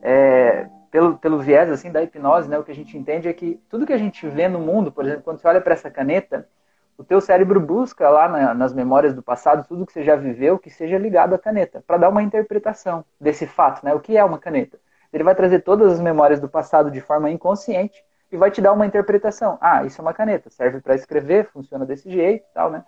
[0.02, 0.68] é,
[0.98, 3.86] pelo, pelo viés assim da hipnose, né, o que a gente entende é que tudo
[3.86, 6.50] que a gente vê no mundo, por exemplo, quando você olha para essa caneta,
[6.98, 10.58] o teu cérebro busca lá na, nas memórias do passado tudo que você já viveu
[10.58, 13.94] que seja ligado à caneta, para dar uma interpretação desse fato, né?
[13.94, 14.80] O que é uma caneta?
[15.14, 18.74] Ele vai trazer todas as memórias do passado de forma inconsciente e vai te dar
[18.74, 19.60] uma interpretação.
[19.62, 22.84] Ah, isso é uma caneta, serve para escrever, funciona desse jeito, tal, né?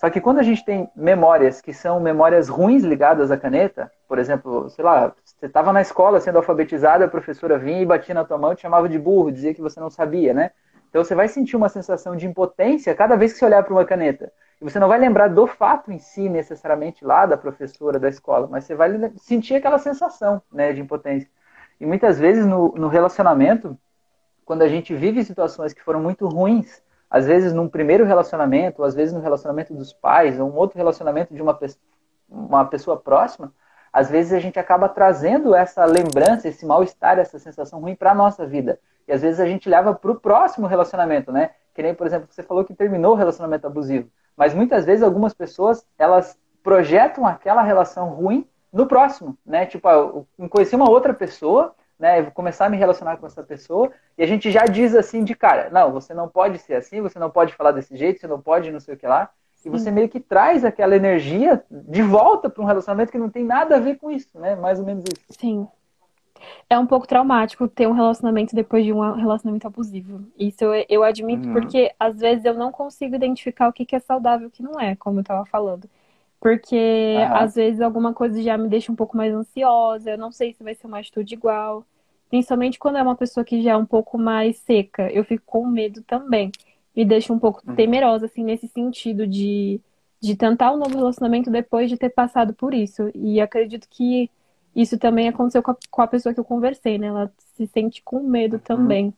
[0.00, 4.18] Só que quando a gente tem memórias que são memórias ruins ligadas à caneta, por
[4.18, 8.24] exemplo, sei lá, você estava na escola sendo alfabetizado, a professora vinha e batia na
[8.24, 10.52] tua mão te chamava de burro, dizia que você não sabia, né?
[10.88, 13.84] Então você vai sentir uma sensação de impotência cada vez que você olhar para uma
[13.84, 14.32] caneta.
[14.58, 18.48] E você não vai lembrar do fato em si, necessariamente lá da professora da escola,
[18.50, 21.28] mas você vai sentir aquela sensação né, de impotência.
[21.78, 23.76] E muitas vezes no, no relacionamento,
[24.46, 28.86] quando a gente vive situações que foram muito ruins, às vezes num primeiro relacionamento, ou
[28.86, 31.58] às vezes no relacionamento dos pais, ou um outro relacionamento de uma,
[32.28, 33.52] uma pessoa próxima,
[33.92, 38.14] às vezes a gente acaba trazendo essa lembrança, esse mal-estar, essa sensação ruim para a
[38.14, 38.78] nossa vida.
[39.08, 41.50] E às vezes a gente leva para o próximo relacionamento, né?
[41.74, 44.08] Que nem, por exemplo, você falou que terminou o relacionamento abusivo.
[44.36, 49.66] Mas muitas vezes algumas pessoas, elas projetam aquela relação ruim no próximo, né?
[49.66, 52.18] Tipo, ah, eu conheci uma outra pessoa, né?
[52.18, 55.22] Eu vou começar a me relacionar com essa pessoa e a gente já diz assim
[55.22, 58.26] de cara, não, você não pode ser assim, você não pode falar desse jeito, você
[58.26, 59.30] não pode não sei o que lá.
[59.62, 63.44] E você meio que traz aquela energia de volta para um relacionamento que não tem
[63.44, 64.56] nada a ver com isso, né?
[64.56, 65.38] Mais ou menos isso.
[65.38, 65.68] Sim
[66.68, 70.24] é um pouco traumático ter um relacionamento depois de um relacionamento abusivo.
[70.38, 71.54] Isso eu, eu admito uhum.
[71.54, 74.62] porque às vezes eu não consigo identificar o que, que é saudável e o que
[74.62, 75.88] não é, como eu tava falando.
[76.40, 77.36] Porque uhum.
[77.36, 80.64] às vezes alguma coisa já me deixa um pouco mais ansiosa, eu não sei se
[80.64, 81.84] vai ser uma atitude igual.
[82.30, 85.66] Principalmente quando é uma pessoa que já é um pouco mais seca, eu fico com
[85.66, 86.50] medo também.
[86.96, 87.74] Me deixa um pouco uhum.
[87.74, 89.80] temerosa, assim, nesse sentido de,
[90.20, 93.10] de tentar um novo relacionamento depois de ter passado por isso.
[93.14, 94.30] E acredito que
[94.74, 97.08] isso também aconteceu com a, com a, pessoa que eu conversei, né?
[97.08, 98.60] Ela se sente com medo uhum.
[98.60, 99.14] também.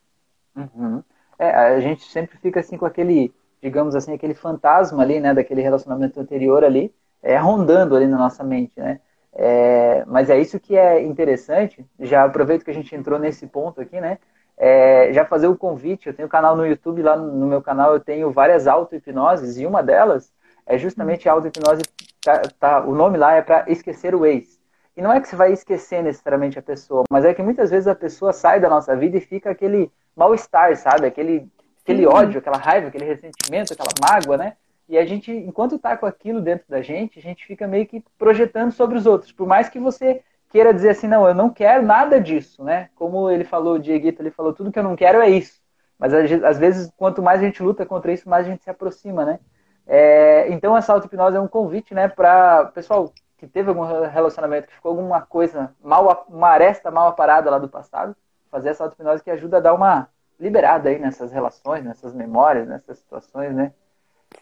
[0.57, 1.03] Uhum.
[1.39, 5.35] É, a gente sempre fica assim com aquele, digamos assim, aquele fantasma ali, né?
[5.35, 9.01] Daquele relacionamento anterior ali, é, rondando ali na nossa mente, né?
[9.35, 11.87] É, mas é isso que é interessante.
[12.01, 14.19] Já aproveito que a gente entrou nesse ponto aqui, né?
[14.59, 16.09] É, já fazer o convite.
[16.09, 19.67] Eu tenho um canal no YouTube, lá no meu canal eu tenho várias auto-hipnoses e
[19.67, 20.33] uma delas
[20.67, 21.83] é justamente a auto-hipnose.
[22.21, 24.61] Tá, tá, o nome lá é para esquecer o ex.
[24.97, 27.89] E não é que você vai esquecer necessariamente a pessoa, mas é que muitas vezes
[27.89, 31.07] a pessoa sai da nossa vida e fica aquele mal-estar, sabe?
[31.07, 31.51] Aquele,
[31.83, 34.57] aquele ódio, aquela raiva, aquele ressentimento, aquela mágoa, né?
[34.93, 38.05] E a gente, enquanto tá com aquilo dentro da gente, a gente fica meio que
[38.19, 39.33] projetando sobre os outros.
[39.33, 42.91] Por mais que você queira dizer assim, não, eu não quero nada disso, né?
[42.95, 45.63] Como ele falou, o Dieguito, ele falou, tudo que eu não quero é isso.
[45.99, 49.25] Mas às vezes, quanto mais a gente luta contra isso, mais a gente se aproxima,
[49.25, 49.41] né?
[49.87, 54.75] É, então, essa auto-hipnose é um convite, né, para pessoal que teve algum relacionamento que
[54.75, 58.15] ficou alguma coisa mal, uma aresta mal aparada lá do passado,
[58.51, 62.99] fazer essa auto-hipnose que ajuda a dar uma liberada aí nessas relações, nessas memórias, nessas
[62.99, 63.73] situações, né?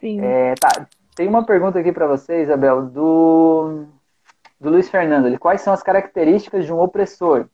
[0.01, 0.21] Sim.
[0.21, 0.87] É, tá.
[1.15, 3.85] Tem uma pergunta aqui para você, Isabel, do,
[4.59, 5.27] do Luiz Fernando.
[5.27, 7.47] Ele, quais são as características de um opressor?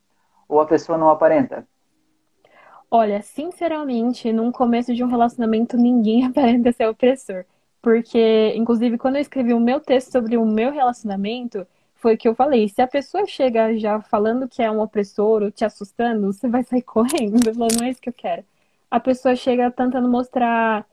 [0.48, 1.66] Ou a pessoa não aparenta?
[2.88, 7.44] Olha, sinceramente, num começo de um relacionamento, ninguém aparenta ser opressor.
[7.82, 12.28] Porque, inclusive, quando eu escrevi o meu texto sobre o meu relacionamento, foi o que
[12.28, 12.68] eu falei.
[12.68, 16.62] Se a pessoa chega já falando que é um opressor ou te assustando, você vai
[16.62, 17.52] sair correndo.
[17.54, 18.44] Não é isso que eu quero.
[18.90, 20.87] A pessoa chega tentando mostrar,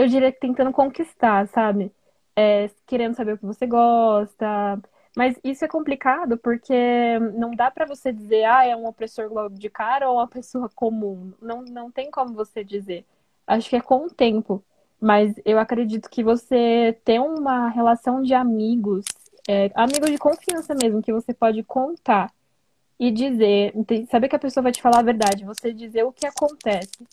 [0.00, 1.92] eu diria que tentando conquistar, sabe?
[2.34, 4.80] É, querendo saber o que você gosta.
[5.14, 9.54] Mas isso é complicado porque não dá para você dizer, ah, é um opressor logo
[9.56, 11.32] de cara ou uma pessoa comum.
[11.42, 13.04] Não, não tem como você dizer.
[13.46, 14.64] Acho que é com o tempo.
[14.98, 19.04] Mas eu acredito que você ter uma relação de amigos,
[19.48, 22.32] é, amigos de confiança mesmo, que você pode contar
[22.98, 23.74] e dizer,
[24.10, 27.06] saber que a pessoa vai te falar a verdade, você dizer o que acontece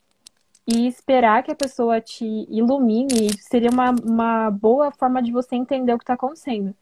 [0.68, 5.94] e esperar que a pessoa te ilumine seria uma, uma boa forma de você entender
[5.94, 6.76] o que está acontecendo.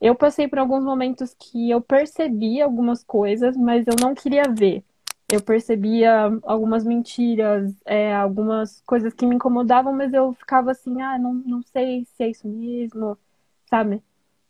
[0.00, 4.82] Eu passei por alguns momentos que eu percebi algumas coisas, mas eu não queria ver.
[5.30, 11.18] Eu percebia algumas mentiras, é, algumas coisas que me incomodavam, mas eu ficava assim, ah,
[11.18, 13.16] não, não sei se é isso mesmo,
[13.68, 14.02] sabe?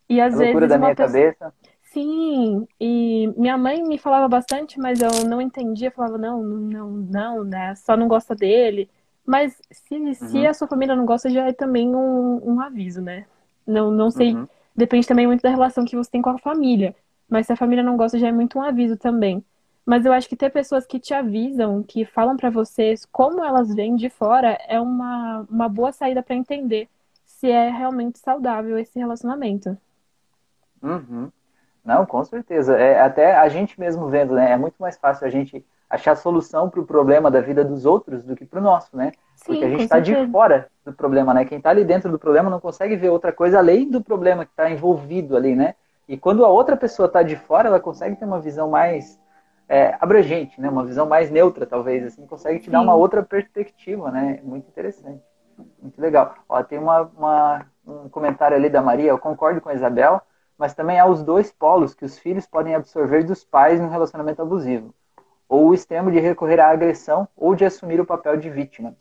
[0.09, 0.69] E às a vezes.
[0.69, 1.09] da minha pessoa...
[1.09, 1.55] cabeça.
[1.93, 7.45] Sim, e minha mãe me falava bastante, mas eu não entendia, falava, não, não, não,
[7.45, 7.75] né?
[7.77, 8.91] Só não gosta dele.
[9.25, 10.15] Mas se, uhum.
[10.15, 13.27] se a sua família não gosta, já é também um, um aviso, né?
[13.67, 14.47] Não, não sei, uhum.
[14.77, 16.95] depende também muito da relação que você tem com a família.
[17.29, 19.45] Mas se a família não gosta, já é muito um aviso também.
[19.85, 23.75] Mas eu acho que ter pessoas que te avisam, que falam para vocês como elas
[23.75, 26.89] vêm de fora, é uma, uma boa saída para entender
[27.25, 29.77] se é realmente saudável esse relacionamento.
[30.83, 31.31] Uhum.
[31.89, 32.77] Não, com certeza.
[32.77, 34.53] É, até a gente mesmo vendo, né?
[34.53, 38.23] É muito mais fácil a gente achar solução para o problema da vida dos outros
[38.23, 39.13] do que para o nosso, né?
[39.37, 41.47] Sim, Porque a gente está de fora do problema, né?
[41.47, 44.51] Quem está ali dentro do problema não consegue ver outra coisa além do problema que
[44.51, 45.77] está envolvido ali, né?
[46.07, 49.19] E quando a outra pessoa está de fora, ela consegue ter uma visão mais
[49.67, 50.69] é, abrangente, né?
[50.69, 52.73] Uma visão mais neutra, talvez, assim, consegue te Sim.
[52.73, 54.41] dar uma outra perspectiva, né?
[54.43, 55.23] Muito interessante.
[55.81, 56.35] Muito legal.
[56.47, 60.21] Ó, tem uma, uma, um comentário ali da Maria, eu concordo com a Isabel,
[60.59, 64.43] mas também há os dois polos que os filhos podem absorver dos pais no relacionamento
[64.43, 64.93] abusivo.
[65.49, 68.95] Ou o extremo de recorrer à agressão ou de assumir o papel de vítima.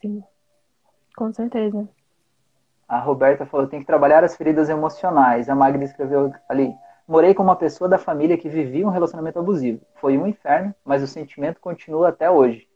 [0.00, 0.22] Sim,
[1.16, 1.88] com certeza.
[2.88, 5.48] A Roberta falou, tem que trabalhar as feridas emocionais.
[5.48, 6.74] A Magda escreveu ali,
[7.06, 9.80] morei com uma pessoa da família que vivia um relacionamento abusivo.
[9.94, 12.68] Foi um inferno, mas o sentimento continua até hoje.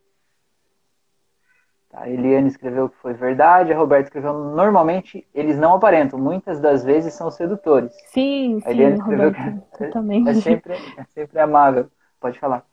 [1.96, 6.84] A Eliane escreveu que foi verdade, a Roberta escreveu normalmente eles não aparentam, muitas das
[6.84, 7.90] vezes são sedutores.
[8.12, 10.28] Sim, a Eliane sim, escreveu Roberta, que é totalmente.
[10.28, 11.90] É sempre, é sempre amável.
[12.20, 12.66] Pode falar.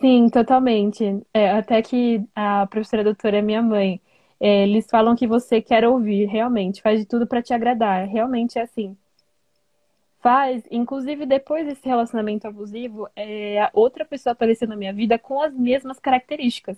[0.00, 1.22] Sim, totalmente.
[1.34, 4.00] É, até que a professora doutora é minha mãe.
[4.40, 8.08] É, eles falam que você quer ouvir, realmente, faz de tudo para te agradar.
[8.08, 8.96] Realmente é assim.
[10.20, 15.52] Faz, inclusive depois desse relacionamento abusivo, é, outra pessoa apareceu na minha vida com as
[15.52, 16.76] mesmas características.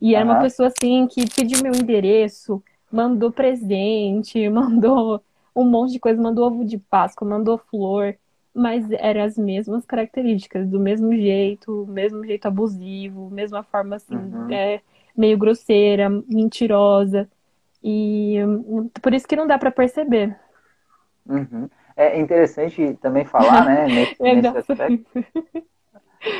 [0.00, 0.32] E era uhum.
[0.32, 5.22] uma pessoa assim que pediu meu endereço, mandou presente, mandou
[5.54, 8.16] um monte de coisa, mandou ovo de Páscoa, mandou flor,
[8.54, 14.52] mas eram as mesmas características, do mesmo jeito, mesmo jeito abusivo, mesma forma assim, uhum.
[14.52, 14.80] é,
[15.16, 17.28] meio grosseira, mentirosa.
[17.82, 18.36] E
[19.02, 20.36] por isso que não dá para perceber.
[21.28, 21.68] Uhum.
[21.96, 25.10] É interessante também falar, né, nesse, é, nesse aspecto.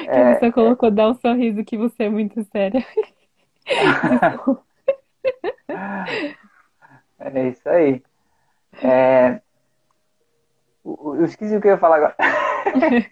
[0.06, 2.82] É, você colocou, dá um sorriso que você é muito séria.
[7.18, 8.02] É isso aí.
[8.82, 9.40] É...
[10.84, 12.16] Eu esqueci o que eu ia falar agora.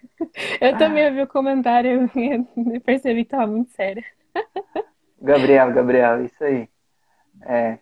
[0.61, 4.03] eu também ouvi o comentário e percebi que estava muito sério.
[5.19, 6.69] Gabriel, Gabriel, isso aí.
[7.45, 7.79] É.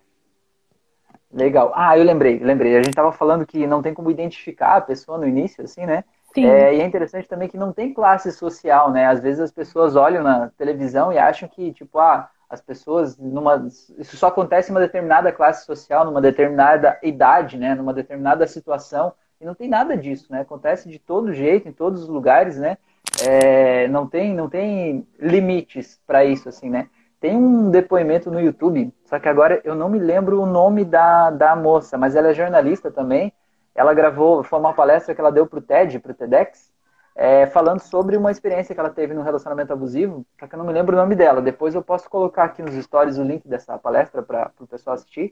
[1.33, 1.71] Legal.
[1.75, 2.73] Ah, eu lembrei, lembrei.
[2.75, 6.03] A gente estava falando que não tem como identificar a pessoa no início, assim, né?
[6.33, 6.45] Sim.
[6.45, 9.05] É, e é interessante também que não tem classe social, né?
[9.07, 13.65] Às vezes as pessoas olham na televisão e acham que, tipo, ah, as pessoas numa
[13.97, 19.13] isso só acontece em uma determinada classe social, numa determinada idade, né, numa determinada situação
[19.39, 20.41] e não tem nada disso, né?
[20.41, 22.77] Acontece de todo jeito em todos os lugares, né?
[23.25, 26.89] É, não tem não tem limites para isso assim, né?
[27.19, 31.29] Tem um depoimento no YouTube, só que agora eu não me lembro o nome da,
[31.29, 33.31] da moça, mas ela é jornalista também.
[33.73, 36.71] Ela gravou, foi uma palestra que ela deu para o TED, para o TEDx,
[37.21, 40.65] é, falando sobre uma experiência que ela teve no relacionamento abusivo, só que eu não
[40.65, 41.39] me lembro o nome dela.
[41.39, 45.31] Depois eu posso colocar aqui nos stories o link dessa palestra para o pessoal assistir.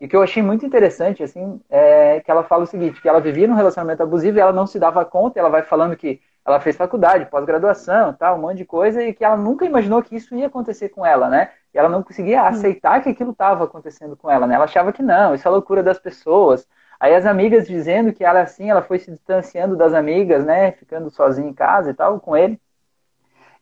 [0.00, 3.08] E o que eu achei muito interessante, assim, é que ela fala o seguinte, que
[3.08, 6.20] ela vivia num relacionamento abusivo e ela não se dava conta, ela vai falando que
[6.44, 10.16] ela fez faculdade, pós-graduação, tal, um monte de coisa, e que ela nunca imaginou que
[10.16, 11.50] isso ia acontecer com ela, né?
[11.72, 14.56] E ela não conseguia aceitar que aquilo estava acontecendo com ela, né?
[14.56, 16.66] Ela achava que não, isso é loucura das pessoas.
[17.00, 20.72] Aí as amigas dizendo que ela assim, ela foi se distanciando das amigas, né?
[20.72, 22.60] Ficando sozinha em casa e tal, com ele.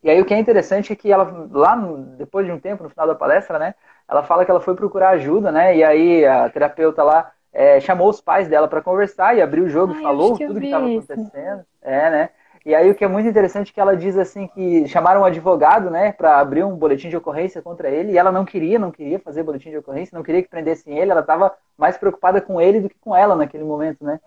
[0.03, 2.82] E aí o que é interessante é que ela, lá no, depois de um tempo,
[2.82, 3.74] no final da palestra, né?
[4.09, 5.76] Ela fala que ela foi procurar ajuda, né?
[5.76, 9.68] E aí a terapeuta lá é, chamou os pais dela para conversar e abriu o
[9.68, 11.64] jogo, Ai, falou que tudo que estava acontecendo.
[11.82, 12.30] É, né?
[12.66, 15.24] E aí o que é muito interessante é que ela diz assim que chamaram um
[15.24, 18.90] advogado, né, para abrir um boletim de ocorrência contra ele, e ela não queria, não
[18.90, 22.60] queria fazer boletim de ocorrência, não queria que prendessem ele, ela estava mais preocupada com
[22.60, 24.18] ele do que com ela naquele momento, né?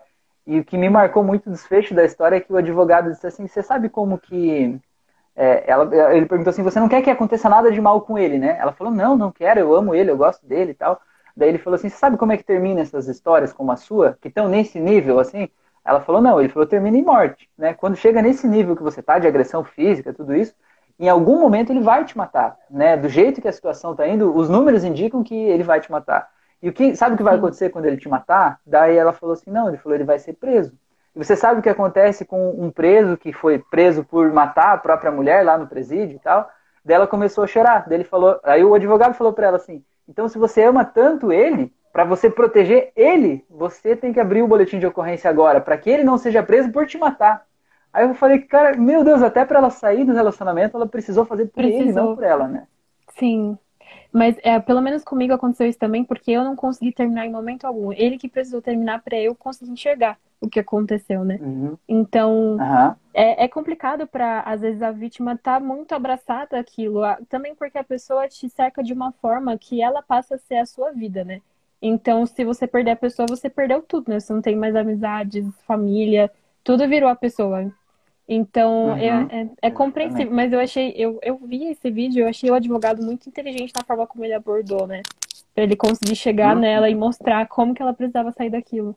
[0.47, 3.27] E o que me marcou muito o desfecho da história é que o advogado disse
[3.27, 4.79] assim, você sabe como que
[5.35, 8.39] é, ela, ele perguntou assim, você não quer que aconteça nada de mal com ele,
[8.39, 8.57] né?
[8.57, 11.01] Ela falou, não, não quero, eu amo ele, eu gosto dele e tal.
[11.35, 14.17] Daí ele falou assim, você sabe como é que termina essas histórias como a sua,
[14.21, 15.49] que estão nesse nível, assim?
[15.85, 17.73] Ela falou, não, ele falou, termina em morte, né?
[17.73, 20.53] Quando chega nesse nível que você tá, de agressão física, tudo isso,
[20.99, 22.97] em algum momento ele vai te matar, né?
[22.97, 26.29] Do jeito que a situação tá indo, os números indicam que ele vai te matar.
[26.61, 28.59] E o que, sabe o que vai acontecer quando ele te matar?
[28.65, 30.73] Daí ela falou assim, não, ele falou, ele vai ser preso.
[31.15, 34.77] E você sabe o que acontece com um preso que foi preso por matar a
[34.77, 36.49] própria mulher lá no presídio e tal?
[36.83, 37.87] Daí ela começou a chorar.
[37.87, 41.31] Daí ele falou, aí o advogado falou para ela assim: "Então se você ama tanto
[41.31, 45.77] ele, para você proteger ele, você tem que abrir o boletim de ocorrência agora, para
[45.77, 47.45] que ele não seja preso por te matar".
[47.93, 51.47] Aí eu falei, cara, meu Deus, até para ela sair do relacionamento, ela precisou fazer
[51.47, 51.93] por ele, Precisou.
[51.93, 52.67] não por ela, né?
[53.17, 53.57] Sim.
[54.13, 57.65] Mas é, pelo menos comigo aconteceu isso também, porque eu não consegui terminar em momento
[57.65, 57.93] algum.
[57.93, 61.41] Ele que precisou terminar para eu conseguir enxergar o que aconteceu, né?
[61.41, 61.77] Uhum.
[61.87, 62.95] Então, Aham.
[63.13, 67.77] é, é complicado para às vezes a vítima tá muito abraçada àquilo, a- também porque
[67.77, 71.23] a pessoa te cerca de uma forma que ela passa a ser a sua vida,
[71.23, 71.41] né?
[71.81, 74.19] Então, se você perder a pessoa, você perdeu tudo, né?
[74.19, 76.29] Você não tem mais amizades, família,
[76.63, 77.71] tudo virou a pessoa.
[78.27, 78.97] Então, Uhum.
[78.97, 82.53] é, é, é compreensível, mas eu achei, eu, eu vi esse vídeo, eu achei o
[82.53, 85.01] advogado muito inteligente na forma como ele abordou, né?
[85.55, 86.61] Pra ele conseguir chegar Uhum.
[86.61, 88.95] nela e mostrar como que ela precisava sair daquilo.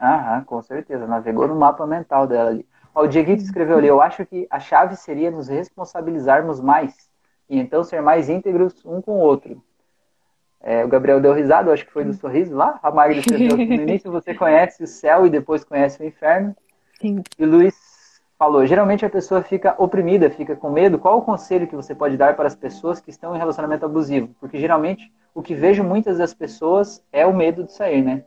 [0.00, 1.06] Aham, com certeza.
[1.06, 2.66] Navegou no mapa mental dela ali.
[2.94, 7.08] Ó, o Dieguito escreveu ali, eu acho que a chave seria nos responsabilizarmos mais
[7.48, 9.62] e então ser mais íntegros um com o outro.
[10.62, 12.78] É, o Gabriel deu risada, acho que foi do sorriso lá.
[12.82, 16.54] A Magda escreveu que no início você conhece o céu e depois conhece o inferno.
[17.00, 17.22] Sim.
[17.36, 17.74] E o Luiz
[18.38, 20.98] falou, geralmente a pessoa fica oprimida, fica com medo.
[20.98, 24.34] Qual o conselho que você pode dar para as pessoas que estão em relacionamento abusivo?
[24.38, 28.24] Porque geralmente o que vejo muitas das pessoas é o medo de sair, né?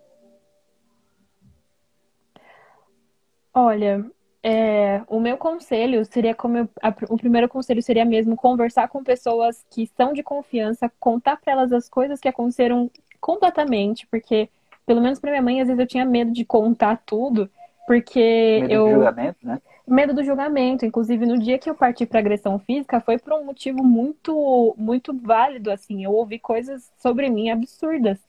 [3.54, 4.06] Olha,
[4.46, 9.04] é, o meu conselho seria como eu- a- o primeiro conselho seria mesmo conversar com
[9.04, 14.50] pessoas que são de confiança, contar para elas as coisas que aconteceram completamente, porque
[14.86, 17.50] pelo menos para minha mãe às vezes eu tinha medo de contar tudo,
[17.88, 18.20] porque
[18.56, 19.62] Medo eu de julgamento, né?
[19.88, 23.46] medo do julgamento, inclusive no dia que eu parti para agressão física foi por um
[23.46, 28.20] motivo muito muito válido assim, eu ouvi coisas sobre mim absurdas.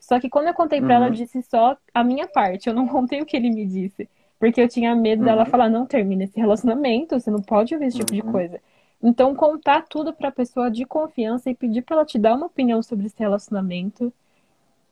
[0.00, 1.12] Só que quando eu contei para ela, eu Uhum.
[1.12, 4.08] disse só a minha parte, eu não contei o que ele me disse.
[4.42, 5.50] Porque eu tinha medo dela Uhum.
[5.52, 8.32] falar, não termina esse relacionamento, você não pode ouvir esse tipo de Uhum.
[8.32, 8.60] coisa.
[9.02, 12.82] Então, contar tudo pra pessoa de confiança e pedir pra ela te dar uma opinião
[12.82, 14.12] sobre esse relacionamento.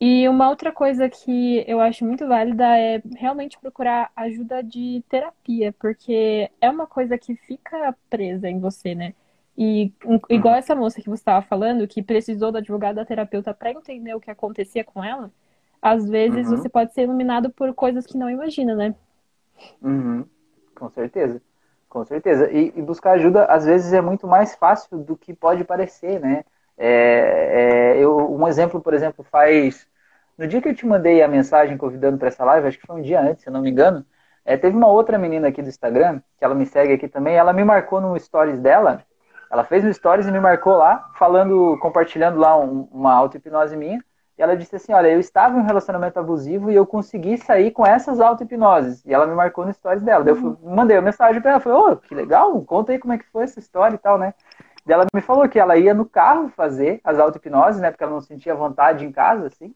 [0.01, 5.75] E uma outra coisa que eu acho muito válida é realmente procurar ajuda de terapia,
[5.79, 9.15] porque é uma coisa que fica presa em você, né?
[9.59, 9.93] E
[10.31, 14.15] igual essa moça que você estava falando, que precisou do advogado da terapeuta para entender
[14.15, 15.31] o que acontecia com ela,
[15.83, 16.59] às vezes Uhum.
[16.59, 18.95] você pode ser iluminado por coisas que não imagina, né?
[19.83, 20.27] Uhum,
[20.75, 21.43] com certeza,
[21.89, 22.51] com certeza.
[22.51, 26.45] E, e buscar ajuda, às vezes, é muito mais fácil do que pode parecer, né?
[26.77, 29.87] É, é, eu, um exemplo, por exemplo, faz.
[30.39, 32.97] No dia que eu te mandei a mensagem convidando para essa live, acho que foi
[32.97, 34.05] um dia antes, se eu não me engano,
[34.45, 37.53] é, teve uma outra menina aqui do Instagram, que ela me segue aqui também, ela
[37.53, 39.05] me marcou no stories dela,
[39.51, 44.03] ela fez no stories e me marcou lá, falando, compartilhando lá um- uma auto-hipnose minha,
[44.41, 47.73] e ela disse assim, olha, eu estava em um relacionamento abusivo e eu consegui sair
[47.73, 49.05] com essas auto-hipnoses.
[49.05, 50.25] E ela me marcou no stories dela.
[50.25, 53.13] Daí eu fui- mandei uma mensagem para ela, falei, ô, que legal, conta aí como
[53.13, 54.33] é que foi essa história e tal, né?
[54.87, 57.91] Daí ela me falou que ela ia no carro fazer as auto-hipnoses, né?
[57.91, 59.75] Porque ela não sentia vontade em casa, assim.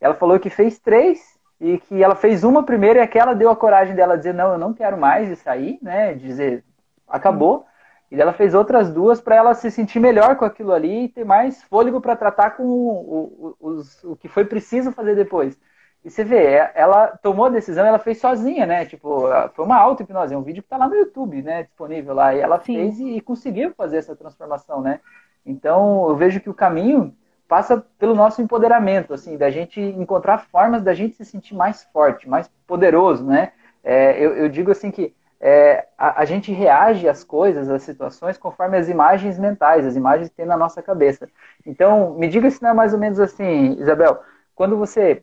[0.00, 3.56] Ela falou que fez três e que ela fez uma primeiro e aquela deu a
[3.56, 6.14] coragem dela dizer, não, eu não quero mais e sair, né?
[6.14, 6.64] Dizer,
[7.06, 7.66] acabou.
[8.10, 11.24] E ela fez outras duas para ela se sentir melhor com aquilo ali e ter
[11.24, 15.58] mais fôlego para tratar com o, o, os- o que foi preciso fazer depois.
[16.04, 18.86] E você vê, é- ela tomou a decisão, ela fez sozinha, né?
[18.86, 19.22] Tipo,
[19.54, 21.64] foi uma auto-hipnose, é um vídeo que tá lá no YouTube, né?
[21.64, 22.32] Disponível lá.
[22.34, 22.74] E ela Sim.
[22.74, 25.00] fez e, e conseguiu fazer essa transformação, né?
[25.44, 27.14] Então, eu vejo que o caminho
[27.48, 32.28] passa pelo nosso empoderamento, assim, da gente encontrar formas da gente se sentir mais forte,
[32.28, 33.52] mais poderoso, né?
[33.84, 38.38] É, eu, eu, digo assim que é, a, a, gente reage às coisas, às situações,
[38.38, 41.28] conforme as imagens mentais, as imagens que tem na nossa cabeça.
[41.64, 44.20] Então, me diga se não é mais ou menos assim, Isabel,
[44.54, 45.22] quando você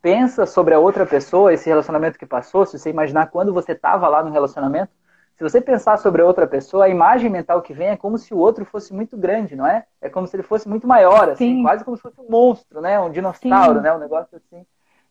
[0.00, 4.06] pensa sobre a outra pessoa, esse relacionamento que passou, se você imaginar quando você estava
[4.06, 4.92] lá no relacionamento,
[5.36, 8.32] se você pensar sobre a outra pessoa, a imagem mental que vem é como se
[8.32, 9.84] o outro fosse muito grande, não é?
[10.00, 11.62] É como se ele fosse muito maior, assim, Sim.
[11.62, 13.00] quase como se fosse um monstro, né?
[13.00, 13.82] Um dinossauro, Sim.
[13.82, 13.92] né?
[13.92, 14.64] Um negócio assim.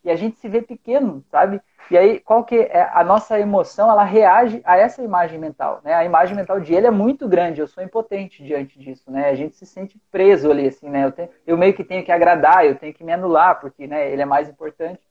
[0.03, 1.61] E a gente se vê pequeno, sabe?
[1.91, 3.89] E aí, qual que é a nossa emoção?
[3.89, 5.93] Ela reage a essa imagem mental, né?
[5.93, 9.29] A imagem mental de ele é muito grande, eu sou impotente diante disso, né?
[9.29, 11.05] A gente se sente preso ali, assim, né?
[11.05, 14.11] Eu, tenho, eu meio que tenho que agradar, eu tenho que me anular, porque, né?
[14.11, 15.01] Ele é mais importante.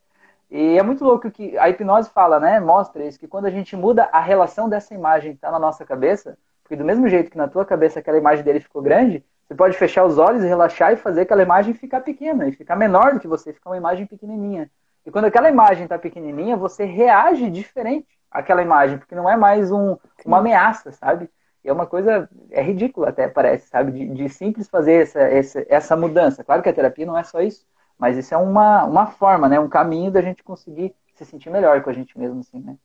[0.51, 2.61] E é muito louco que a hipnose fala, né?
[2.61, 5.85] Mostra isso, que quando a gente muda a relação dessa imagem que está na nossa
[5.85, 9.55] cabeça, porque do mesmo jeito que na tua cabeça aquela imagem dele ficou grande, você
[9.55, 13.21] pode fechar os olhos, relaxar e fazer aquela imagem ficar pequena e ficar menor do
[13.21, 14.71] que você, ficar uma imagem pequenininha.
[15.05, 19.71] E quando aquela imagem está pequenininha, você reage diferente àquela imagem, porque não é mais
[19.73, 21.29] um, uma ameaça, sabe?
[21.65, 23.93] E é uma coisa, é ridícula até, parece, sabe?
[23.93, 26.43] De, de simples fazer essa, essa, essa mudança.
[26.45, 27.67] Claro que a terapia não é só isso,
[27.99, 29.61] mas isso é uma, uma forma, né?
[29.61, 32.77] Um caminho da gente conseguir se sentir melhor com a gente mesmo, assim, né?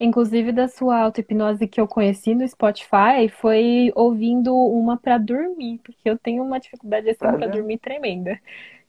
[0.00, 6.08] Inclusive da sua auto-hipnose que eu conheci no Spotify foi ouvindo uma para dormir, porque
[6.08, 8.38] eu tenho uma dificuldade assim para dormir tremenda.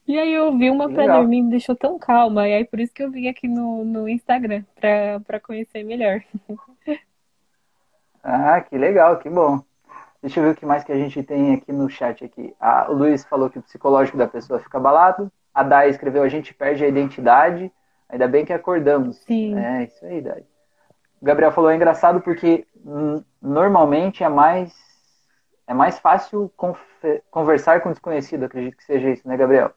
[0.07, 2.93] E aí eu ouvi uma para dormir me deixou tão calma, e aí por isso
[2.93, 6.21] que eu vim aqui no, no Instagram para conhecer melhor.
[8.27, 9.61] Ah, que legal, que bom.
[10.19, 12.55] Deixa eu ver o que mais que a gente tem aqui no chat aqui.
[12.59, 15.31] Ah, o Luiz falou que o psicológico da pessoa fica abalado.
[15.53, 17.71] A Dai escreveu a gente perde a identidade.
[18.09, 19.17] Ainda bem que acordamos.
[19.17, 19.55] Sim.
[19.59, 20.43] É, isso aí, Dai.
[21.21, 24.73] O Gabriel falou, é engraçado porque hum, normalmente é mais
[25.67, 26.51] é mais fácil
[27.29, 29.71] conversar com desconhecido, acredito que seja isso, né, Gabriel?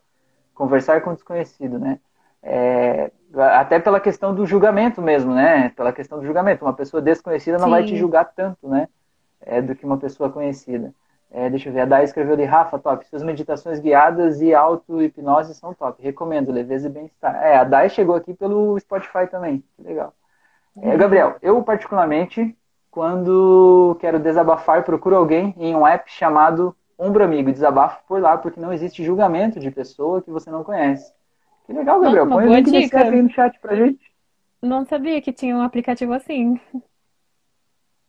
[0.58, 1.98] Conversar com desconhecido, né?
[2.42, 3.10] É,
[3.54, 5.70] até pela questão do julgamento mesmo, né?
[5.70, 6.64] Pela questão do julgamento.
[6.64, 7.70] Uma pessoa desconhecida não Sim.
[7.70, 8.88] vai te julgar tanto, né?
[9.40, 10.92] é, do que uma pessoa conhecida.
[11.30, 13.06] É, deixa eu ver, a Dai escreveu de Rafa, top.
[13.06, 16.02] Suas meditações guiadas e auto-hipnose são top.
[16.02, 17.34] Recomendo, leveza e bem-estar.
[17.42, 19.62] É, a Dai chegou aqui pelo Spotify também.
[19.76, 20.14] Que legal.
[20.80, 22.56] É, Gabriel, eu particularmente,
[22.90, 27.52] quando quero desabafar, procuro alguém em um app chamado Ombro Amigo.
[27.52, 31.12] Desabafo por lá, porque não existe julgamento de pessoa que você não conhece.
[31.66, 32.26] Que legal, Gabriel.
[32.26, 34.12] Nossa, Põe o link desse app aí no chat pra gente.
[34.60, 36.60] Não sabia que tinha um aplicativo assim.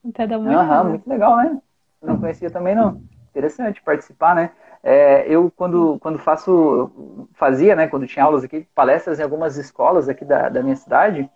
[0.07, 0.57] Até dá muito.
[0.57, 1.61] Aham, muito legal, né?
[2.01, 3.01] Não conhecia também, não.
[3.29, 4.51] Interessante participar, né?
[4.81, 10.07] É, eu, quando, quando faço, fazia, né, quando tinha aulas aqui, palestras em algumas escolas
[10.07, 11.29] aqui da, da minha cidade,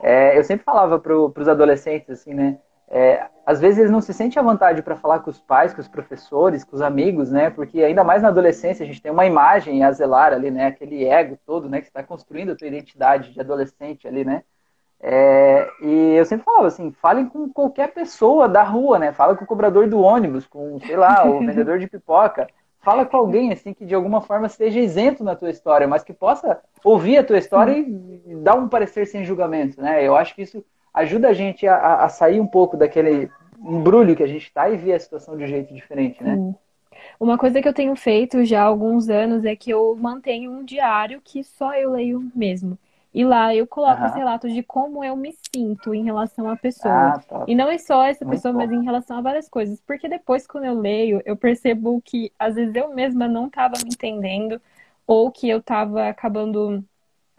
[0.00, 2.58] é, eu sempre falava para os adolescentes, assim, né,
[2.94, 5.80] é, às vezes eles não se sentem à vontade para falar com os pais, com
[5.80, 9.26] os professores, com os amigos, né, porque ainda mais na adolescência a gente tem uma
[9.26, 13.32] imagem a zelar ali, né, aquele ego todo, né, que está construindo a tua identidade
[13.32, 14.44] de adolescente ali, né,
[15.00, 19.12] é, e eu sempre falava assim, falem com qualquer pessoa da rua, né?
[19.12, 22.48] Fala com o cobrador do ônibus, com, sei lá, o vendedor de pipoca.
[22.80, 26.14] Fala com alguém, assim, que de alguma forma esteja isento na tua história, mas que
[26.14, 30.02] possa ouvir a tua história e dar um parecer sem julgamento, né?
[30.02, 30.64] Eu acho que isso
[30.94, 34.76] ajuda a gente a, a sair um pouco daquele embrulho que a gente está e
[34.76, 36.54] ver a situação de um jeito diferente, né?
[37.18, 40.64] Uma coisa que eu tenho feito já há alguns anos é que eu mantenho um
[40.64, 42.78] diário que só eu leio mesmo.
[43.12, 44.08] E lá eu coloco uhum.
[44.08, 47.14] os relatos de como eu me sinto em relação à pessoa.
[47.14, 47.44] Ah, tá.
[47.46, 48.58] E não é só essa Muito pessoa, bom.
[48.58, 49.80] mas em relação a várias coisas.
[49.86, 53.90] Porque depois, quando eu leio, eu percebo que às vezes eu mesma não estava me
[53.90, 54.60] entendendo,
[55.06, 56.84] ou que eu estava acabando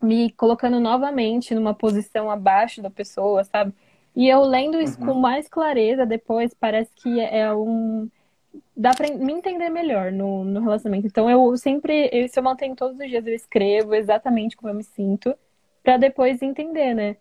[0.05, 3.73] me colocando novamente numa posição abaixo da pessoa, sabe?
[4.15, 5.07] E eu lendo isso uhum.
[5.07, 8.09] com mais clareza depois, parece que é um.
[8.75, 11.07] Dá pra me entender melhor no, no relacionamento.
[11.07, 14.75] Então eu sempre, eu, se eu mantenho todos os dias, eu escrevo exatamente como eu
[14.75, 15.35] me sinto
[15.83, 17.17] para depois entender, né?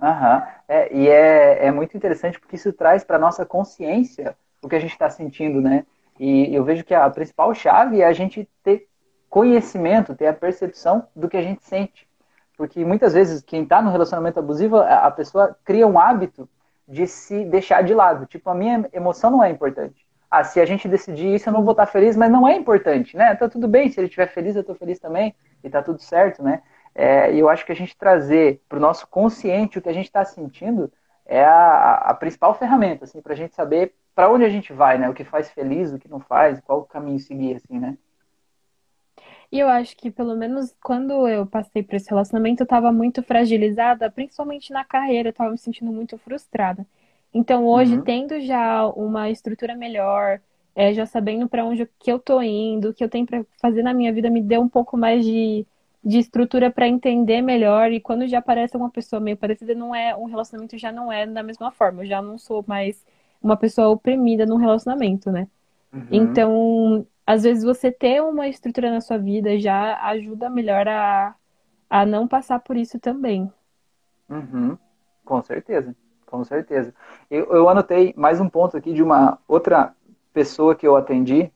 [0.00, 0.46] Aham.
[0.68, 4.80] É, e é, é muito interessante porque isso traz para nossa consciência o que a
[4.80, 5.84] gente está sentindo, né?
[6.18, 8.88] E eu vejo que a principal chave é a gente ter
[9.36, 12.08] conhecimento, ter a percepção do que a gente sente.
[12.56, 16.48] Porque muitas vezes quem está no relacionamento abusivo, a pessoa cria um hábito
[16.88, 18.24] de se deixar de lado.
[18.24, 20.06] Tipo, a minha emoção não é importante.
[20.30, 23.14] Ah, se a gente decidir isso, eu não vou estar feliz, mas não é importante,
[23.14, 23.34] né?
[23.34, 26.42] Tá tudo bem, se ele estiver feliz, eu estou feliz também, e tá tudo certo,
[26.42, 26.62] né?
[26.94, 29.92] É, e eu acho que a gente trazer para o nosso consciente o que a
[29.92, 30.90] gente está sentindo
[31.26, 34.96] é a, a, principal ferramenta, assim, para a gente saber para onde a gente vai,
[34.96, 35.10] né?
[35.10, 37.98] O que faz feliz, o que não faz, qual o caminho seguir, assim, né?
[39.50, 43.22] E eu acho que, pelo menos, quando eu passei por esse relacionamento, eu estava muito
[43.22, 46.86] fragilizada, principalmente na carreira, eu estava me sentindo muito frustrada.
[47.32, 48.02] Então, hoje, uhum.
[48.02, 50.40] tendo já uma estrutura melhor,
[50.74, 53.82] é, já sabendo para onde que eu tô indo, o que eu tenho para fazer
[53.82, 55.66] na minha vida, me deu um pouco mais de,
[56.04, 57.92] de estrutura para entender melhor.
[57.92, 61.26] E quando já aparece uma pessoa meio parecida, não é um relacionamento já não é
[61.26, 62.02] da mesma forma.
[62.02, 63.04] Eu já não sou mais
[63.42, 65.46] uma pessoa oprimida num relacionamento, né?
[65.92, 66.06] Uhum.
[66.10, 71.34] Então, às vezes você ter uma estrutura na sua vida já ajuda melhor a,
[71.90, 73.52] a não passar por isso também.
[74.28, 74.78] Uhum.
[75.24, 76.94] Com certeza, com certeza.
[77.28, 79.92] Eu, eu anotei mais um ponto aqui de uma outra
[80.32, 81.50] pessoa que eu atendi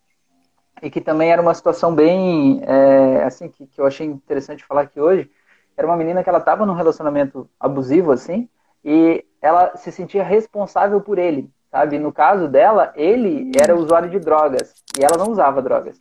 [0.83, 4.83] e que também era uma situação bem, é, assim, que, que eu achei interessante falar
[4.83, 5.31] aqui hoje.
[5.77, 8.49] Era uma menina que ela estava num relacionamento abusivo, assim,
[8.85, 11.99] e ela se sentia responsável por ele, sabe?
[11.99, 16.01] No caso dela, ele era usuário de drogas e ela não usava drogas.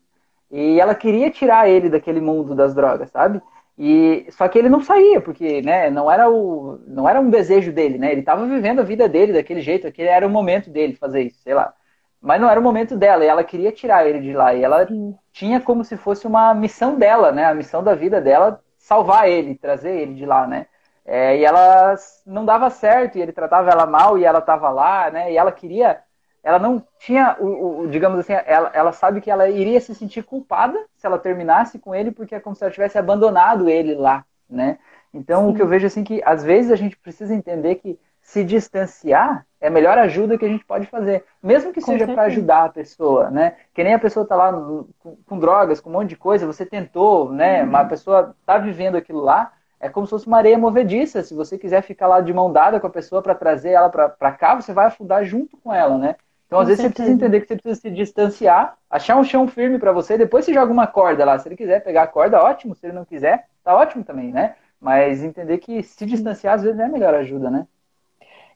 [0.51, 3.41] E ela queria tirar ele daquele mundo das drogas, sabe?
[3.77, 7.71] E só que ele não saía, porque, né, não era o não era um desejo
[7.71, 8.11] dele, né?
[8.11, 11.39] Ele estava vivendo a vida dele daquele jeito, aquele era o momento dele fazer isso,
[11.41, 11.73] sei lá.
[12.21, 14.85] Mas não era o momento dela, e ela queria tirar ele de lá, e ela
[15.31, 17.45] tinha como se fosse uma missão dela, né?
[17.45, 20.65] A missão da vida dela salvar ele, trazer ele de lá, né?
[21.11, 25.09] É, e ela não dava certo, e ele tratava ela mal, e ela estava lá,
[25.09, 25.33] né?
[25.33, 26.01] E ela queria.
[26.43, 30.23] Ela não tinha, o, o, digamos assim, ela, ela sabe que ela iria se sentir
[30.23, 34.23] culpada se ela terminasse com ele, porque é como se ela tivesse abandonado ele lá,
[34.47, 34.77] né?
[35.11, 35.49] Então, Sim.
[35.49, 39.47] o que eu vejo assim que às vezes a gente precisa entender que se distanciar
[39.59, 42.65] é a melhor ajuda que a gente pode fazer, mesmo que com seja para ajudar
[42.65, 43.55] a pessoa, né?
[43.73, 46.67] Que nem a pessoa tá lá com, com, drogas, com um monte de coisa, você
[46.67, 47.63] tentou, né?
[47.63, 47.69] Uhum.
[47.69, 51.23] Uma pessoa tá vivendo aquilo lá, é como se fosse uma areia movediça.
[51.23, 54.31] Se você quiser ficar lá de mão dada com a pessoa para trazer ela para
[54.33, 56.15] cá, você vai afundar junto com ela, né?
[56.47, 56.81] Então, às com vezes, certeza.
[56.81, 60.45] você precisa entender que você precisa se distanciar, achar um chão firme para você, depois
[60.45, 61.37] você joga uma corda lá.
[61.37, 62.75] Se ele quiser pegar a corda, ótimo.
[62.75, 64.55] Se ele não quiser, tá ótimo também, né?
[64.81, 67.67] Mas entender que se distanciar, às vezes, é a melhor ajuda, né?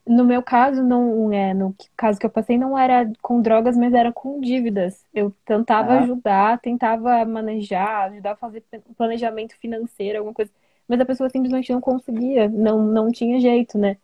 [0.05, 3.93] No meu caso, não é, no caso que eu passei, não era com drogas, mas
[3.93, 5.05] era com dívidas.
[5.13, 8.63] Eu tentava ajudar, tentava manejar, ajudar a fazer
[8.97, 10.51] planejamento financeiro, alguma coisa
[10.87, 13.97] mas a pessoa simplesmente não conseguia, não, não tinha jeito, né?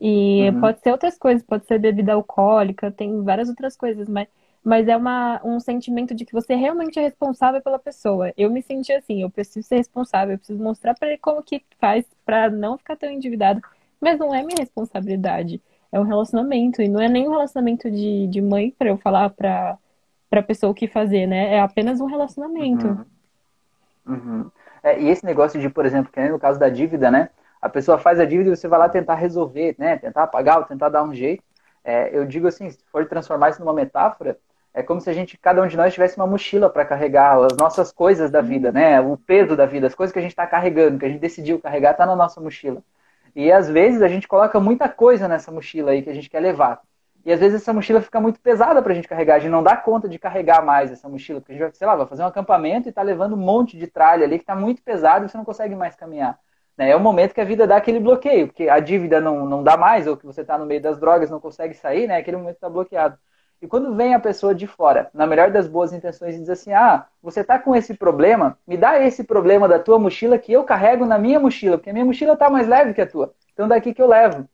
[0.00, 0.60] E uhum.
[0.60, 4.28] pode ser outras coisas, pode ser bebida alcoólica, tem várias outras coisas, mas,
[4.62, 8.32] mas é uma, um sentimento de que você realmente é responsável pela pessoa.
[8.36, 11.62] Eu me senti assim, eu preciso ser responsável, eu preciso mostrar para ele como que
[11.80, 13.62] faz para não ficar tão endividado,
[14.00, 15.60] mas não é minha responsabilidade.
[15.90, 19.30] É um relacionamento, e não é nem um relacionamento de, de mãe para eu falar
[19.30, 19.78] para
[20.30, 21.54] a pessoa o que fazer, né?
[21.54, 22.86] É apenas um relacionamento.
[22.86, 24.14] Uhum.
[24.14, 24.50] Uhum.
[24.86, 27.30] É, e esse negócio de, por exemplo, que no caso da dívida, né?
[27.60, 29.96] A pessoa faz a dívida e você vai lá tentar resolver, né?
[29.98, 31.42] Tentar pagar ou tentar dar um jeito.
[31.82, 34.38] É, eu digo assim, se for transformar isso numa metáfora,
[34.72, 37.56] é como se a gente, cada um de nós tivesse uma mochila para carregar as
[37.56, 39.00] nossas coisas da vida, né?
[39.00, 41.60] O peso da vida, as coisas que a gente está carregando, que a gente decidiu
[41.60, 42.80] carregar, está na nossa mochila.
[43.34, 46.40] E às vezes a gente coloca muita coisa nessa mochila aí que a gente quer
[46.40, 46.80] levar.
[47.26, 49.34] E às vezes essa mochila fica muito pesada para a gente carregar.
[49.34, 51.40] A gente não dá conta de carregar mais essa mochila.
[51.40, 53.76] Porque a gente vai, sei lá, vai fazer um acampamento e está levando um monte
[53.76, 56.38] de tralha ali que está muito pesado e você não consegue mais caminhar.
[56.78, 56.90] Né?
[56.90, 59.76] É o momento que a vida dá aquele bloqueio, porque a dívida não, não dá
[59.76, 62.16] mais, ou que você está no meio das drogas não consegue sair, né?
[62.16, 63.18] aquele momento está bloqueado.
[63.60, 66.72] E quando vem a pessoa de fora, na melhor das boas intenções, e diz assim:
[66.72, 70.62] Ah, você está com esse problema, me dá esse problema da tua mochila que eu
[70.62, 73.34] carrego na minha mochila, porque a minha mochila está mais leve que a tua.
[73.54, 74.46] Então daqui que eu levo.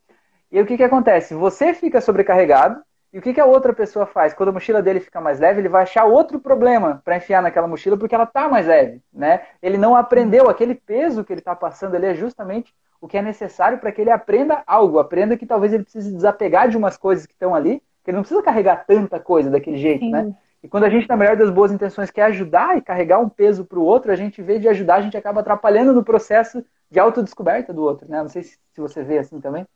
[0.53, 1.35] E o que, que acontece?
[1.35, 2.83] Você fica sobrecarregado,
[3.13, 4.33] e o que, que a outra pessoa faz?
[4.33, 7.67] Quando a mochila dele fica mais leve, ele vai achar outro problema para enfiar naquela
[7.67, 9.03] mochila porque ela está mais leve.
[9.13, 9.43] Né?
[9.63, 13.23] Ele não aprendeu, aquele peso que ele está passando ali é justamente o que é
[13.23, 14.99] necessário para que ele aprenda algo.
[14.99, 18.23] Aprenda que talvez ele precise desapegar de umas coisas que estão ali, que ele não
[18.23, 20.09] precisa carregar tanta coisa daquele jeito.
[20.09, 20.35] Né?
[20.63, 23.65] E quando a gente, na melhor das boas intenções, quer ajudar e carregar um peso
[23.65, 26.99] para o outro, a gente, vez de ajudar, a gente acaba atrapalhando no processo de
[26.99, 28.09] autodescoberta do outro.
[28.09, 28.23] Né?
[28.23, 29.67] Não sei se você vê assim também.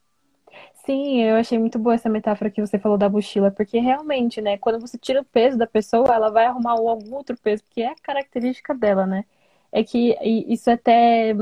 [0.85, 4.57] Sim, eu achei muito boa essa metáfora que você falou da mochila, porque realmente, né,
[4.57, 7.89] quando você tira o peso da pessoa, ela vai arrumar algum outro peso, que é
[7.89, 9.25] a característica dela, né?
[9.73, 10.17] É que
[10.49, 11.35] isso até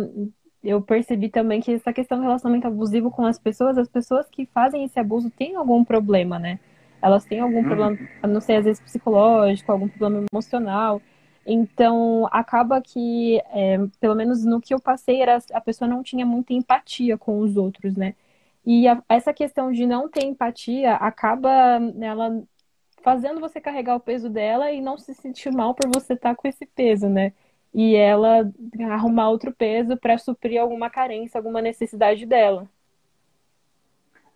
[0.62, 4.46] eu percebi também que essa questão do relacionamento abusivo com as pessoas, as pessoas que
[4.46, 6.58] fazem esse abuso têm algum problema, né?
[7.02, 11.02] Elas têm algum problema, não sei, às vezes psicológico, algum problema emocional.
[11.46, 16.24] Então, acaba que, é, pelo menos no que eu passei, era, a pessoa não tinha
[16.24, 18.14] muita empatia com os outros, né?
[18.66, 21.50] E a, essa questão de não ter empatia acaba
[22.00, 22.42] ela
[23.02, 26.34] fazendo você carregar o peso dela e não se sentir mal por você estar tá
[26.34, 27.32] com esse peso, né?
[27.72, 28.50] E ela
[28.90, 32.66] arrumar outro peso para suprir alguma carência, alguma necessidade dela.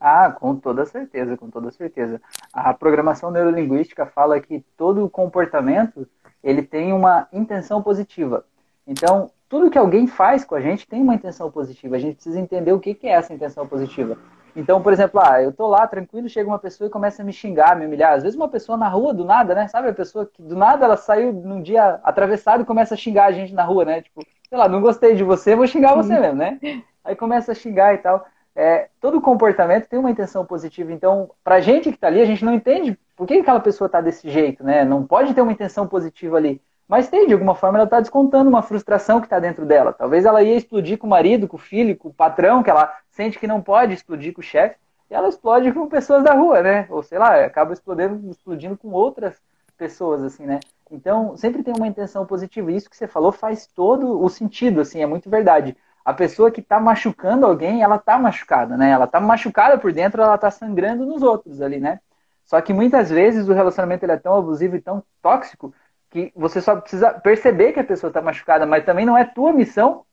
[0.00, 2.20] Ah, com toda certeza, com toda certeza.
[2.52, 6.06] A programação neurolinguística fala que todo comportamento
[6.42, 8.44] ele tem uma intenção positiva.
[8.86, 11.96] Então, tudo que alguém faz com a gente tem uma intenção positiva.
[11.96, 14.16] A gente precisa entender o que, é essa intenção positiva.
[14.54, 17.32] Então, por exemplo, ah, eu tô lá tranquilo, chega uma pessoa e começa a me
[17.32, 18.14] xingar, me humilhar.
[18.14, 19.68] Às vezes uma pessoa na rua, do nada, né?
[19.68, 23.26] Sabe a pessoa que do nada ela saiu num dia atravessado e começa a xingar
[23.26, 24.02] a gente na rua, né?
[24.02, 26.58] Tipo, sei lá, não gostei de você, vou xingar você mesmo, né?
[27.04, 28.26] Aí começa a xingar e tal.
[28.54, 30.92] É, todo comportamento tem uma intenção positiva.
[30.92, 34.00] Então, pra gente que tá ali, a gente não entende por que aquela pessoa tá
[34.00, 34.84] desse jeito, né?
[34.84, 36.60] Não pode ter uma intenção positiva ali.
[36.88, 39.92] Mas tem, de alguma forma, ela está descontando uma frustração que está dentro dela.
[39.92, 42.92] Talvez ela ia explodir com o marido, com o filho, com o patrão, que ela
[43.10, 44.76] sente que não pode explodir com o chefe,
[45.10, 46.86] e ela explode com pessoas da rua, né?
[46.88, 49.36] Ou sei lá, acaba explodindo, explodindo com outras
[49.76, 50.60] pessoas, assim, né?
[50.90, 52.72] Então, sempre tem uma intenção positiva.
[52.72, 55.76] Isso que você falou faz todo o sentido, assim, é muito verdade.
[56.02, 58.90] A pessoa que está machucando alguém, ela está machucada, né?
[58.90, 62.00] Ela está machucada por dentro, ela está sangrando nos outros ali, né?
[62.46, 65.74] Só que muitas vezes o relacionamento é tão abusivo e tão tóxico
[66.10, 69.52] que você só precisa perceber que a pessoa está machucada, mas também não é tua
[69.52, 70.04] missão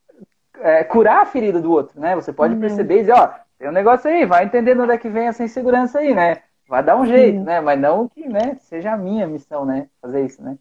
[0.60, 2.16] é, curar a ferida do outro, né?
[2.16, 2.60] Você pode uhum.
[2.60, 5.44] perceber e dizer, ó, tem um negócio aí, vai entendendo onde é que vem essa
[5.44, 6.40] insegurança aí, né?
[6.68, 7.62] Vai dar um jeito, né?
[7.62, 9.88] Mas não que, né, seja a minha missão, né?
[10.02, 10.58] Fazer isso, né?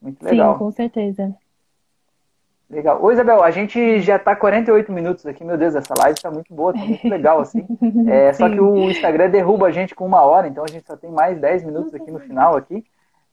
[0.00, 0.52] Muito legal.
[0.52, 1.34] Sim, com certeza.
[2.68, 3.02] Legal.
[3.02, 6.52] Ô, Isabel, a gente já está 48 minutos aqui, meu Deus, essa live está muito
[6.52, 7.66] boa, está muito legal, assim.
[8.08, 10.96] É, só que o Instagram derruba a gente com uma hora, então a gente só
[10.96, 12.84] tem mais 10 minutos aqui no final aqui.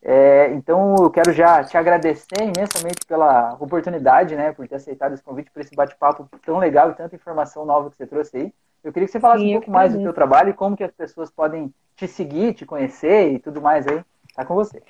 [0.03, 5.23] É, então, eu quero já te agradecer imensamente pela oportunidade, né, por ter aceitado esse
[5.23, 8.53] convite para esse bate-papo tão legal e tanta informação nova que você trouxe aí.
[8.83, 10.83] Eu queria que você falasse Sim, um pouco mais do teu trabalho e como que
[10.83, 14.01] as pessoas podem te seguir, te conhecer e tudo mais aí.
[14.35, 14.81] Tá com você.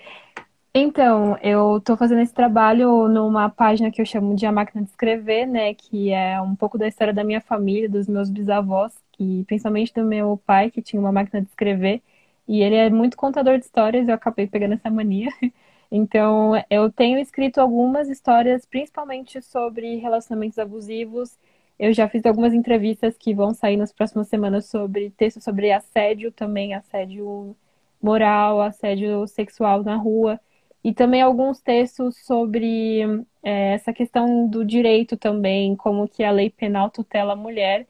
[0.74, 4.90] Então, eu estou fazendo esse trabalho numa página que eu chamo de A Máquina de
[4.90, 9.44] Escrever, né, que é um pouco da história da minha família, dos meus bisavós, e
[9.46, 12.02] principalmente do meu pai, que tinha uma máquina de escrever.
[12.48, 15.30] E ele é muito contador de histórias, eu acabei pegando essa mania.
[15.94, 21.38] Então, eu tenho escrito algumas histórias, principalmente sobre relacionamentos abusivos.
[21.78, 26.32] Eu já fiz algumas entrevistas que vão sair nas próximas semanas sobre textos sobre assédio
[26.32, 27.58] também, assédio
[28.02, 30.40] moral, assédio sexual na rua.
[30.84, 33.02] E também alguns textos sobre
[33.44, 37.88] é, essa questão do direito também, como que a lei penal tutela a mulher.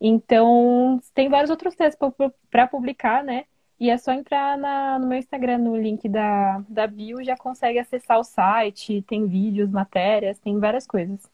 [0.00, 2.12] Então, tem vários outros textos
[2.50, 3.44] para publicar, né?
[3.82, 7.80] E é só entrar na, no meu Instagram, no link da, da bio, já consegue
[7.80, 11.28] acessar o site, tem vídeos, matérias, tem várias coisas.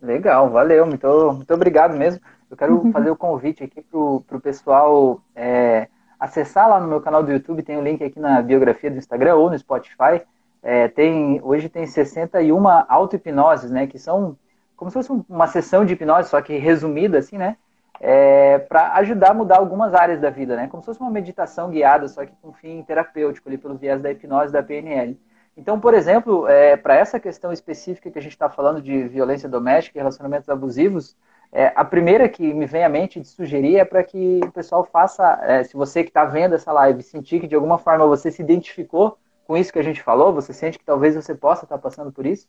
[0.00, 2.22] Legal, valeu, muito, muito obrigado mesmo.
[2.48, 3.98] Eu quero fazer o convite aqui para
[4.36, 8.20] o pessoal é, acessar lá no meu canal do YouTube, tem o um link aqui
[8.20, 10.22] na biografia do Instagram ou no Spotify.
[10.62, 14.38] É, tem, hoje tem 61 auto-hipnoses, né, que são
[14.76, 17.56] como se fosse uma sessão de hipnose, só que resumida assim, né?
[18.04, 20.66] É, para ajudar a mudar algumas áreas da vida, né?
[20.66, 24.10] Como se fosse uma meditação guiada, só que com fim terapêutico, ali pelo viés da
[24.10, 25.16] hipnose da PNL.
[25.56, 29.48] Então, por exemplo, é, para essa questão específica que a gente está falando de violência
[29.48, 31.16] doméstica e relacionamentos abusivos,
[31.52, 34.82] é, a primeira que me vem à mente de sugerir é para que o pessoal
[34.84, 38.32] faça, é, se você que está vendo essa live sentir que de alguma forma você
[38.32, 41.76] se identificou com isso que a gente falou, você sente que talvez você possa estar
[41.76, 42.48] tá passando por isso,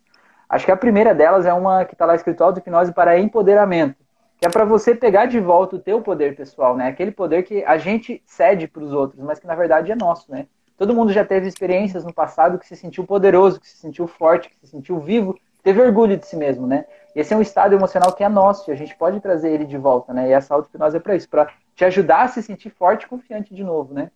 [0.50, 4.03] acho que a primeira delas é uma que está lá escrito auto-hipnose para empoderamento
[4.44, 6.90] que é para você pegar de volta o teu poder pessoal, né?
[6.90, 10.30] Aquele poder que a gente cede para os outros, mas que na verdade é nosso,
[10.30, 10.48] né?
[10.78, 14.50] Todo mundo já teve experiências no passado que se sentiu poderoso, que se sentiu forte,
[14.50, 16.84] que se sentiu vivo, teve orgulho de si mesmo, né?
[17.16, 19.78] Esse é um estado emocional que é nosso, e a gente pode trazer ele de
[19.78, 20.28] volta, né?
[20.28, 23.56] E essa auto-hipnose é para isso, para te ajudar a se sentir forte e confiante
[23.56, 24.12] de novo, né?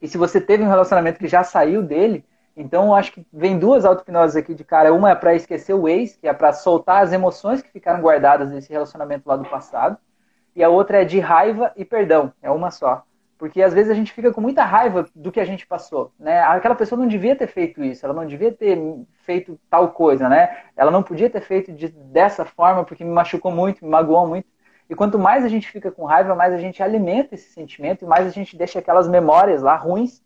[0.00, 2.24] E se você teve um relacionamento que já saiu dele,
[2.56, 4.94] então, eu acho que vem duas auto-hipnoses aqui de cara.
[4.94, 8.50] Uma é para esquecer o ex, que é para soltar as emoções que ficaram guardadas
[8.50, 9.98] nesse relacionamento lá do passado.
[10.54, 12.32] E a outra é de raiva e perdão.
[12.40, 13.04] É uma só.
[13.36, 16.40] Porque às vezes a gente fica com muita raiva do que a gente passou, né?
[16.42, 18.78] Aquela pessoa não devia ter feito isso, ela não devia ter
[19.24, 20.56] feito tal coisa, né?
[20.76, 24.46] Ela não podia ter feito de, dessa forma porque me machucou muito, me magoou muito.
[24.88, 28.08] E quanto mais a gente fica com raiva, mais a gente alimenta esse sentimento e
[28.08, 30.22] mais a gente deixa aquelas memórias lá ruins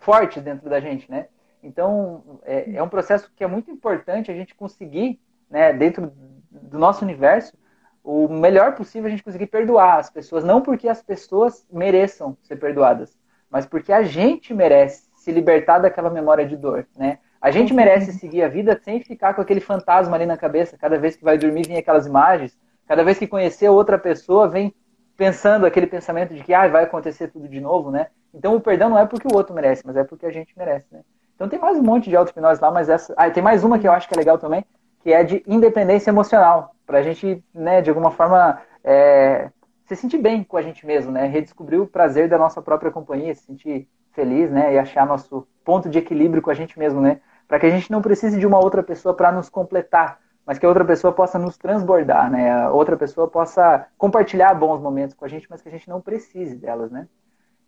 [0.00, 1.28] fortes dentro da gente, né?
[1.66, 6.12] Então, é, é, um processo que é muito importante a gente conseguir, né, dentro
[6.50, 7.56] do nosso universo,
[8.04, 12.56] o melhor possível a gente conseguir perdoar as pessoas, não porque as pessoas mereçam ser
[12.56, 13.18] perdoadas,
[13.50, 17.18] mas porque a gente merece se libertar daquela memória de dor, né?
[17.40, 20.98] A gente merece seguir a vida sem ficar com aquele fantasma ali na cabeça, cada
[20.98, 22.56] vez que vai dormir vem aquelas imagens,
[22.86, 24.72] cada vez que conhecer outra pessoa vem
[25.16, 28.08] pensando aquele pensamento de que ah, vai acontecer tudo de novo, né?
[28.32, 30.86] Então o perdão não é porque o outro merece, mas é porque a gente merece,
[30.92, 31.02] né?
[31.36, 33.14] Então tem mais um monte de auto-hipnose lá, mas essa.
[33.16, 34.64] Ah, tem mais uma que eu acho que é legal também,
[35.02, 36.74] que é de independência emocional.
[36.86, 39.50] Pra gente, né, de alguma forma, é,
[39.84, 41.26] se sentir bem com a gente mesmo, né?
[41.26, 44.74] Redescobrir o prazer da nossa própria companhia, se sentir feliz, né?
[44.74, 47.20] E achar nosso ponto de equilíbrio com a gente mesmo, né?
[47.46, 50.64] Para que a gente não precise de uma outra pessoa para nos completar, mas que
[50.64, 52.50] a outra pessoa possa nos transbordar, né?
[52.50, 56.00] A outra pessoa possa compartilhar bons momentos com a gente, mas que a gente não
[56.00, 57.06] precise delas, né?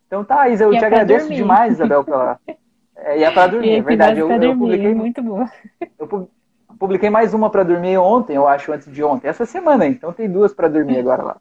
[0.07, 1.35] Então tá, Isa, eu E é te pra agradeço dormir.
[1.35, 2.39] demais, Isabel, pela.
[3.03, 4.19] É, e é pra dormir, é verdade.
[4.19, 5.49] Eu, pra eu dormir, publiquei, muito boa.
[5.97, 6.29] eu pu-
[6.77, 9.27] publiquei mais uma pra dormir ontem, eu acho, antes de ontem.
[9.27, 11.37] Essa semana, então tem duas pra dormir agora lá.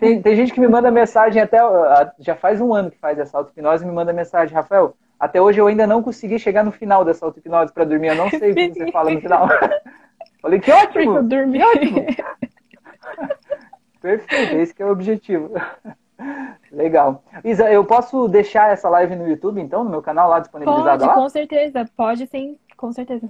[0.00, 1.58] Tem, tem gente que me manda mensagem até.
[2.18, 4.94] Já faz um ano que faz essa auto-hipnose e me manda mensagem, Rafael.
[5.18, 8.08] Até hoje eu ainda não consegui chegar no final dessa auto-hipnose pra dormir.
[8.08, 9.48] Eu não sei o que você fala no final.
[10.40, 11.22] Falei, que eu ótimo!
[11.22, 11.58] dormi.
[11.58, 12.06] Que ótimo!
[14.00, 15.52] Perfeito, esse que é o objetivo.
[16.78, 17.24] Legal.
[17.42, 21.06] Isa, eu posso deixar essa live no YouTube, então, no meu canal lá disponibilizado Pode,
[21.06, 21.14] lá?
[21.14, 21.84] com certeza.
[21.96, 23.28] Pode sim, com certeza.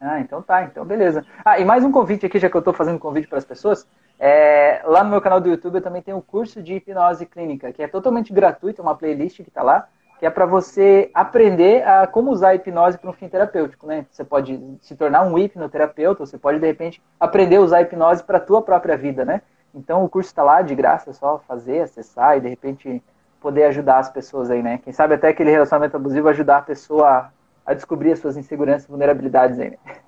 [0.00, 1.24] Ah, então tá, então beleza.
[1.44, 3.86] Ah, e mais um convite aqui, já que eu estou fazendo convite para as pessoas.
[4.18, 7.72] É, lá no meu canal do YouTube eu também tenho o curso de hipnose clínica,
[7.72, 9.86] que é totalmente gratuito, é uma playlist que está lá,
[10.18, 14.04] que é para você aprender a como usar a hipnose para um fim terapêutico, né?
[14.10, 18.24] Você pode se tornar um hipnoterapeuta, você pode de repente aprender a usar a hipnose
[18.24, 19.42] para a tua própria vida, né?
[19.74, 23.02] Então o curso está lá de graça, é só fazer, acessar e de repente
[23.40, 24.78] poder ajudar as pessoas aí, né?
[24.78, 27.32] Quem sabe até aquele relacionamento abusivo ajudar a pessoa
[27.64, 29.78] a, descobrir as suas inseguranças e vulnerabilidades aí, né?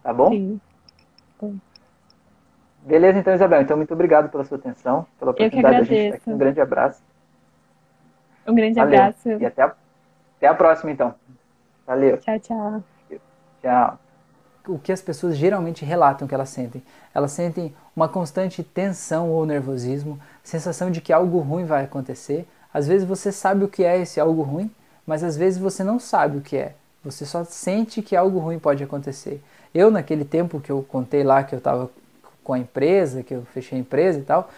[0.00, 0.30] Tá bom?
[0.30, 0.60] Sim.
[2.82, 3.60] Beleza, então, Isabel.
[3.60, 6.22] Então, muito obrigado pela sua atenção, pela oportunidade da gente estar agradeço.
[6.22, 6.30] aqui.
[6.30, 7.02] Um grande abraço.
[8.46, 8.98] Um grande Valeu.
[9.00, 9.28] abraço.
[9.28, 9.74] E até a,
[10.36, 11.14] até a próxima, então.
[11.86, 12.16] Valeu.
[12.18, 12.82] Tchau, tchau.
[13.60, 13.98] Tchau.
[14.66, 16.82] O que as pessoas geralmente relatam que elas sentem?
[17.14, 22.46] Elas sentem uma constante tensão ou nervosismo, sensação de que algo ruim vai acontecer.
[22.72, 24.70] Às vezes você sabe o que é esse algo ruim,
[25.04, 26.74] mas às vezes você não sabe o que é.
[27.02, 29.42] Você só sente que algo ruim pode acontecer.
[29.74, 31.90] Eu, naquele tempo que eu contei lá que eu estava
[32.44, 34.48] com a empresa, que eu fechei a empresa e tal,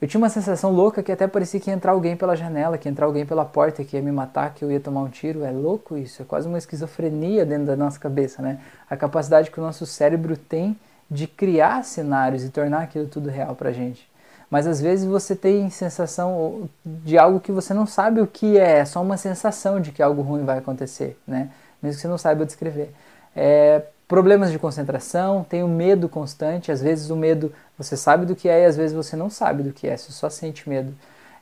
[0.00, 2.88] eu tinha uma sensação louca que até parecia que ia entrar alguém pela janela, que
[2.88, 5.44] ia entrar alguém pela porta, que ia me matar, que eu ia tomar um tiro.
[5.44, 8.58] É louco isso, é quase uma esquizofrenia dentro da nossa cabeça, né?
[8.90, 10.76] A capacidade que o nosso cérebro tem
[11.12, 14.10] de criar cenários e tornar aquilo tudo real pra gente.
[14.50, 18.78] Mas às vezes você tem sensação de algo que você não sabe o que é,
[18.78, 21.50] é só uma sensação de que algo ruim vai acontecer, né?
[21.82, 22.94] Mesmo que você não saiba descrever.
[23.36, 28.34] É, problemas de concentração, tem o medo constante, às vezes o medo você sabe do
[28.34, 30.94] que é e às vezes você não sabe do que é, você só sente medo.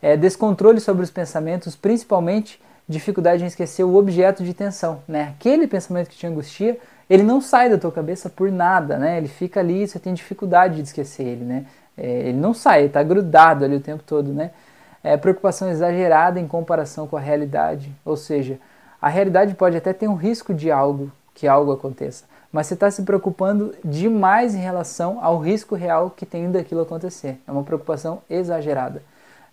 [0.03, 5.35] É, descontrole sobre os pensamentos, principalmente dificuldade em esquecer o objeto de tensão, né?
[5.37, 6.77] Aquele pensamento que te angustia,
[7.11, 9.19] ele não sai da tua cabeça por nada, né?
[9.19, 11.67] Ele fica ali, você tem dificuldade de esquecer ele, né?
[11.99, 14.53] É, ele não sai, ele está grudado ali o tempo todo, né?
[15.03, 18.61] É, preocupação exagerada em comparação com a realidade, ou seja,
[19.03, 22.89] a realidade pode até ter um risco de algo, que algo aconteça, mas você está
[22.91, 27.41] se preocupando demais em relação ao risco real que tem daquilo acontecer.
[27.49, 29.03] É uma preocupação exagerada,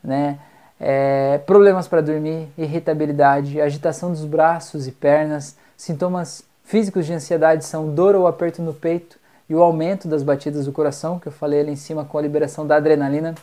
[0.04, 0.38] né?
[0.80, 7.96] É, problemas para dormir, irritabilidade, agitação dos braços e pernas, sintomas físicos de ansiedade são
[7.96, 11.62] dor ou aperto no peito e o aumento das batidas do coração, que eu falei
[11.62, 13.34] ali em cima com a liberação da adrenalina,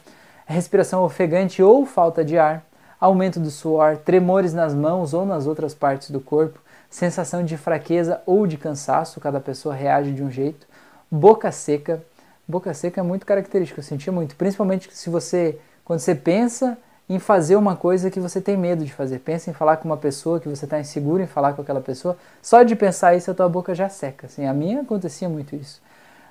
[0.44, 2.62] respiração ofegante ou falta de ar,
[3.00, 6.60] aumento do suor, tremores nas mãos ou nas outras partes do corpo,
[6.90, 10.66] sensação de fraqueza ou de cansaço, cada pessoa reage de um jeito,
[11.10, 12.04] boca seca.
[12.46, 16.76] Boca seca é muito característico, eu senti muito, principalmente se você, quando você pensa
[17.08, 19.96] em fazer uma coisa que você tem medo de fazer, pensa em falar com uma
[19.96, 23.34] pessoa que você está inseguro em falar com aquela pessoa, só de pensar isso a
[23.34, 24.26] tua boca já seca.
[24.26, 25.82] Assim, a minha acontecia muito isso.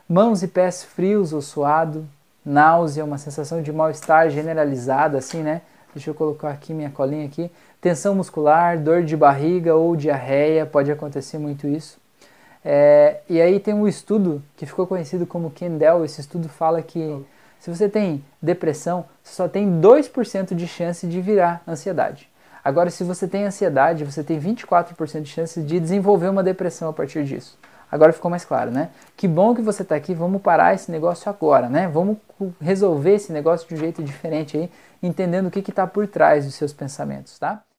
[0.10, 2.08] Mãos e pés frios ou suado,
[2.46, 5.62] náusea, uma sensação de mal-estar generalizada, assim, né?
[5.94, 7.52] Deixa eu colocar aqui minha colinha aqui.
[7.80, 11.98] Tensão muscular, dor de barriga ou diarreia, pode acontecer muito isso.
[12.66, 16.04] É, e aí tem um estudo que ficou conhecido como Kendall.
[16.04, 17.24] Esse estudo fala que
[17.64, 22.30] se você tem depressão, você só tem 2% de chance de virar ansiedade.
[22.62, 26.94] Agora, se você tem ansiedade, você tem 24% de chance de desenvolver uma depressão a
[26.94, 27.58] partir disso.
[27.90, 28.90] Agora ficou mais claro, né?
[29.16, 31.88] Que bom que você está aqui, vamos parar esse negócio agora, né?
[31.88, 32.18] Vamos
[32.60, 34.70] resolver esse negócio de um jeito diferente aí,
[35.02, 37.64] entendendo o que está por trás dos seus pensamentos, tá?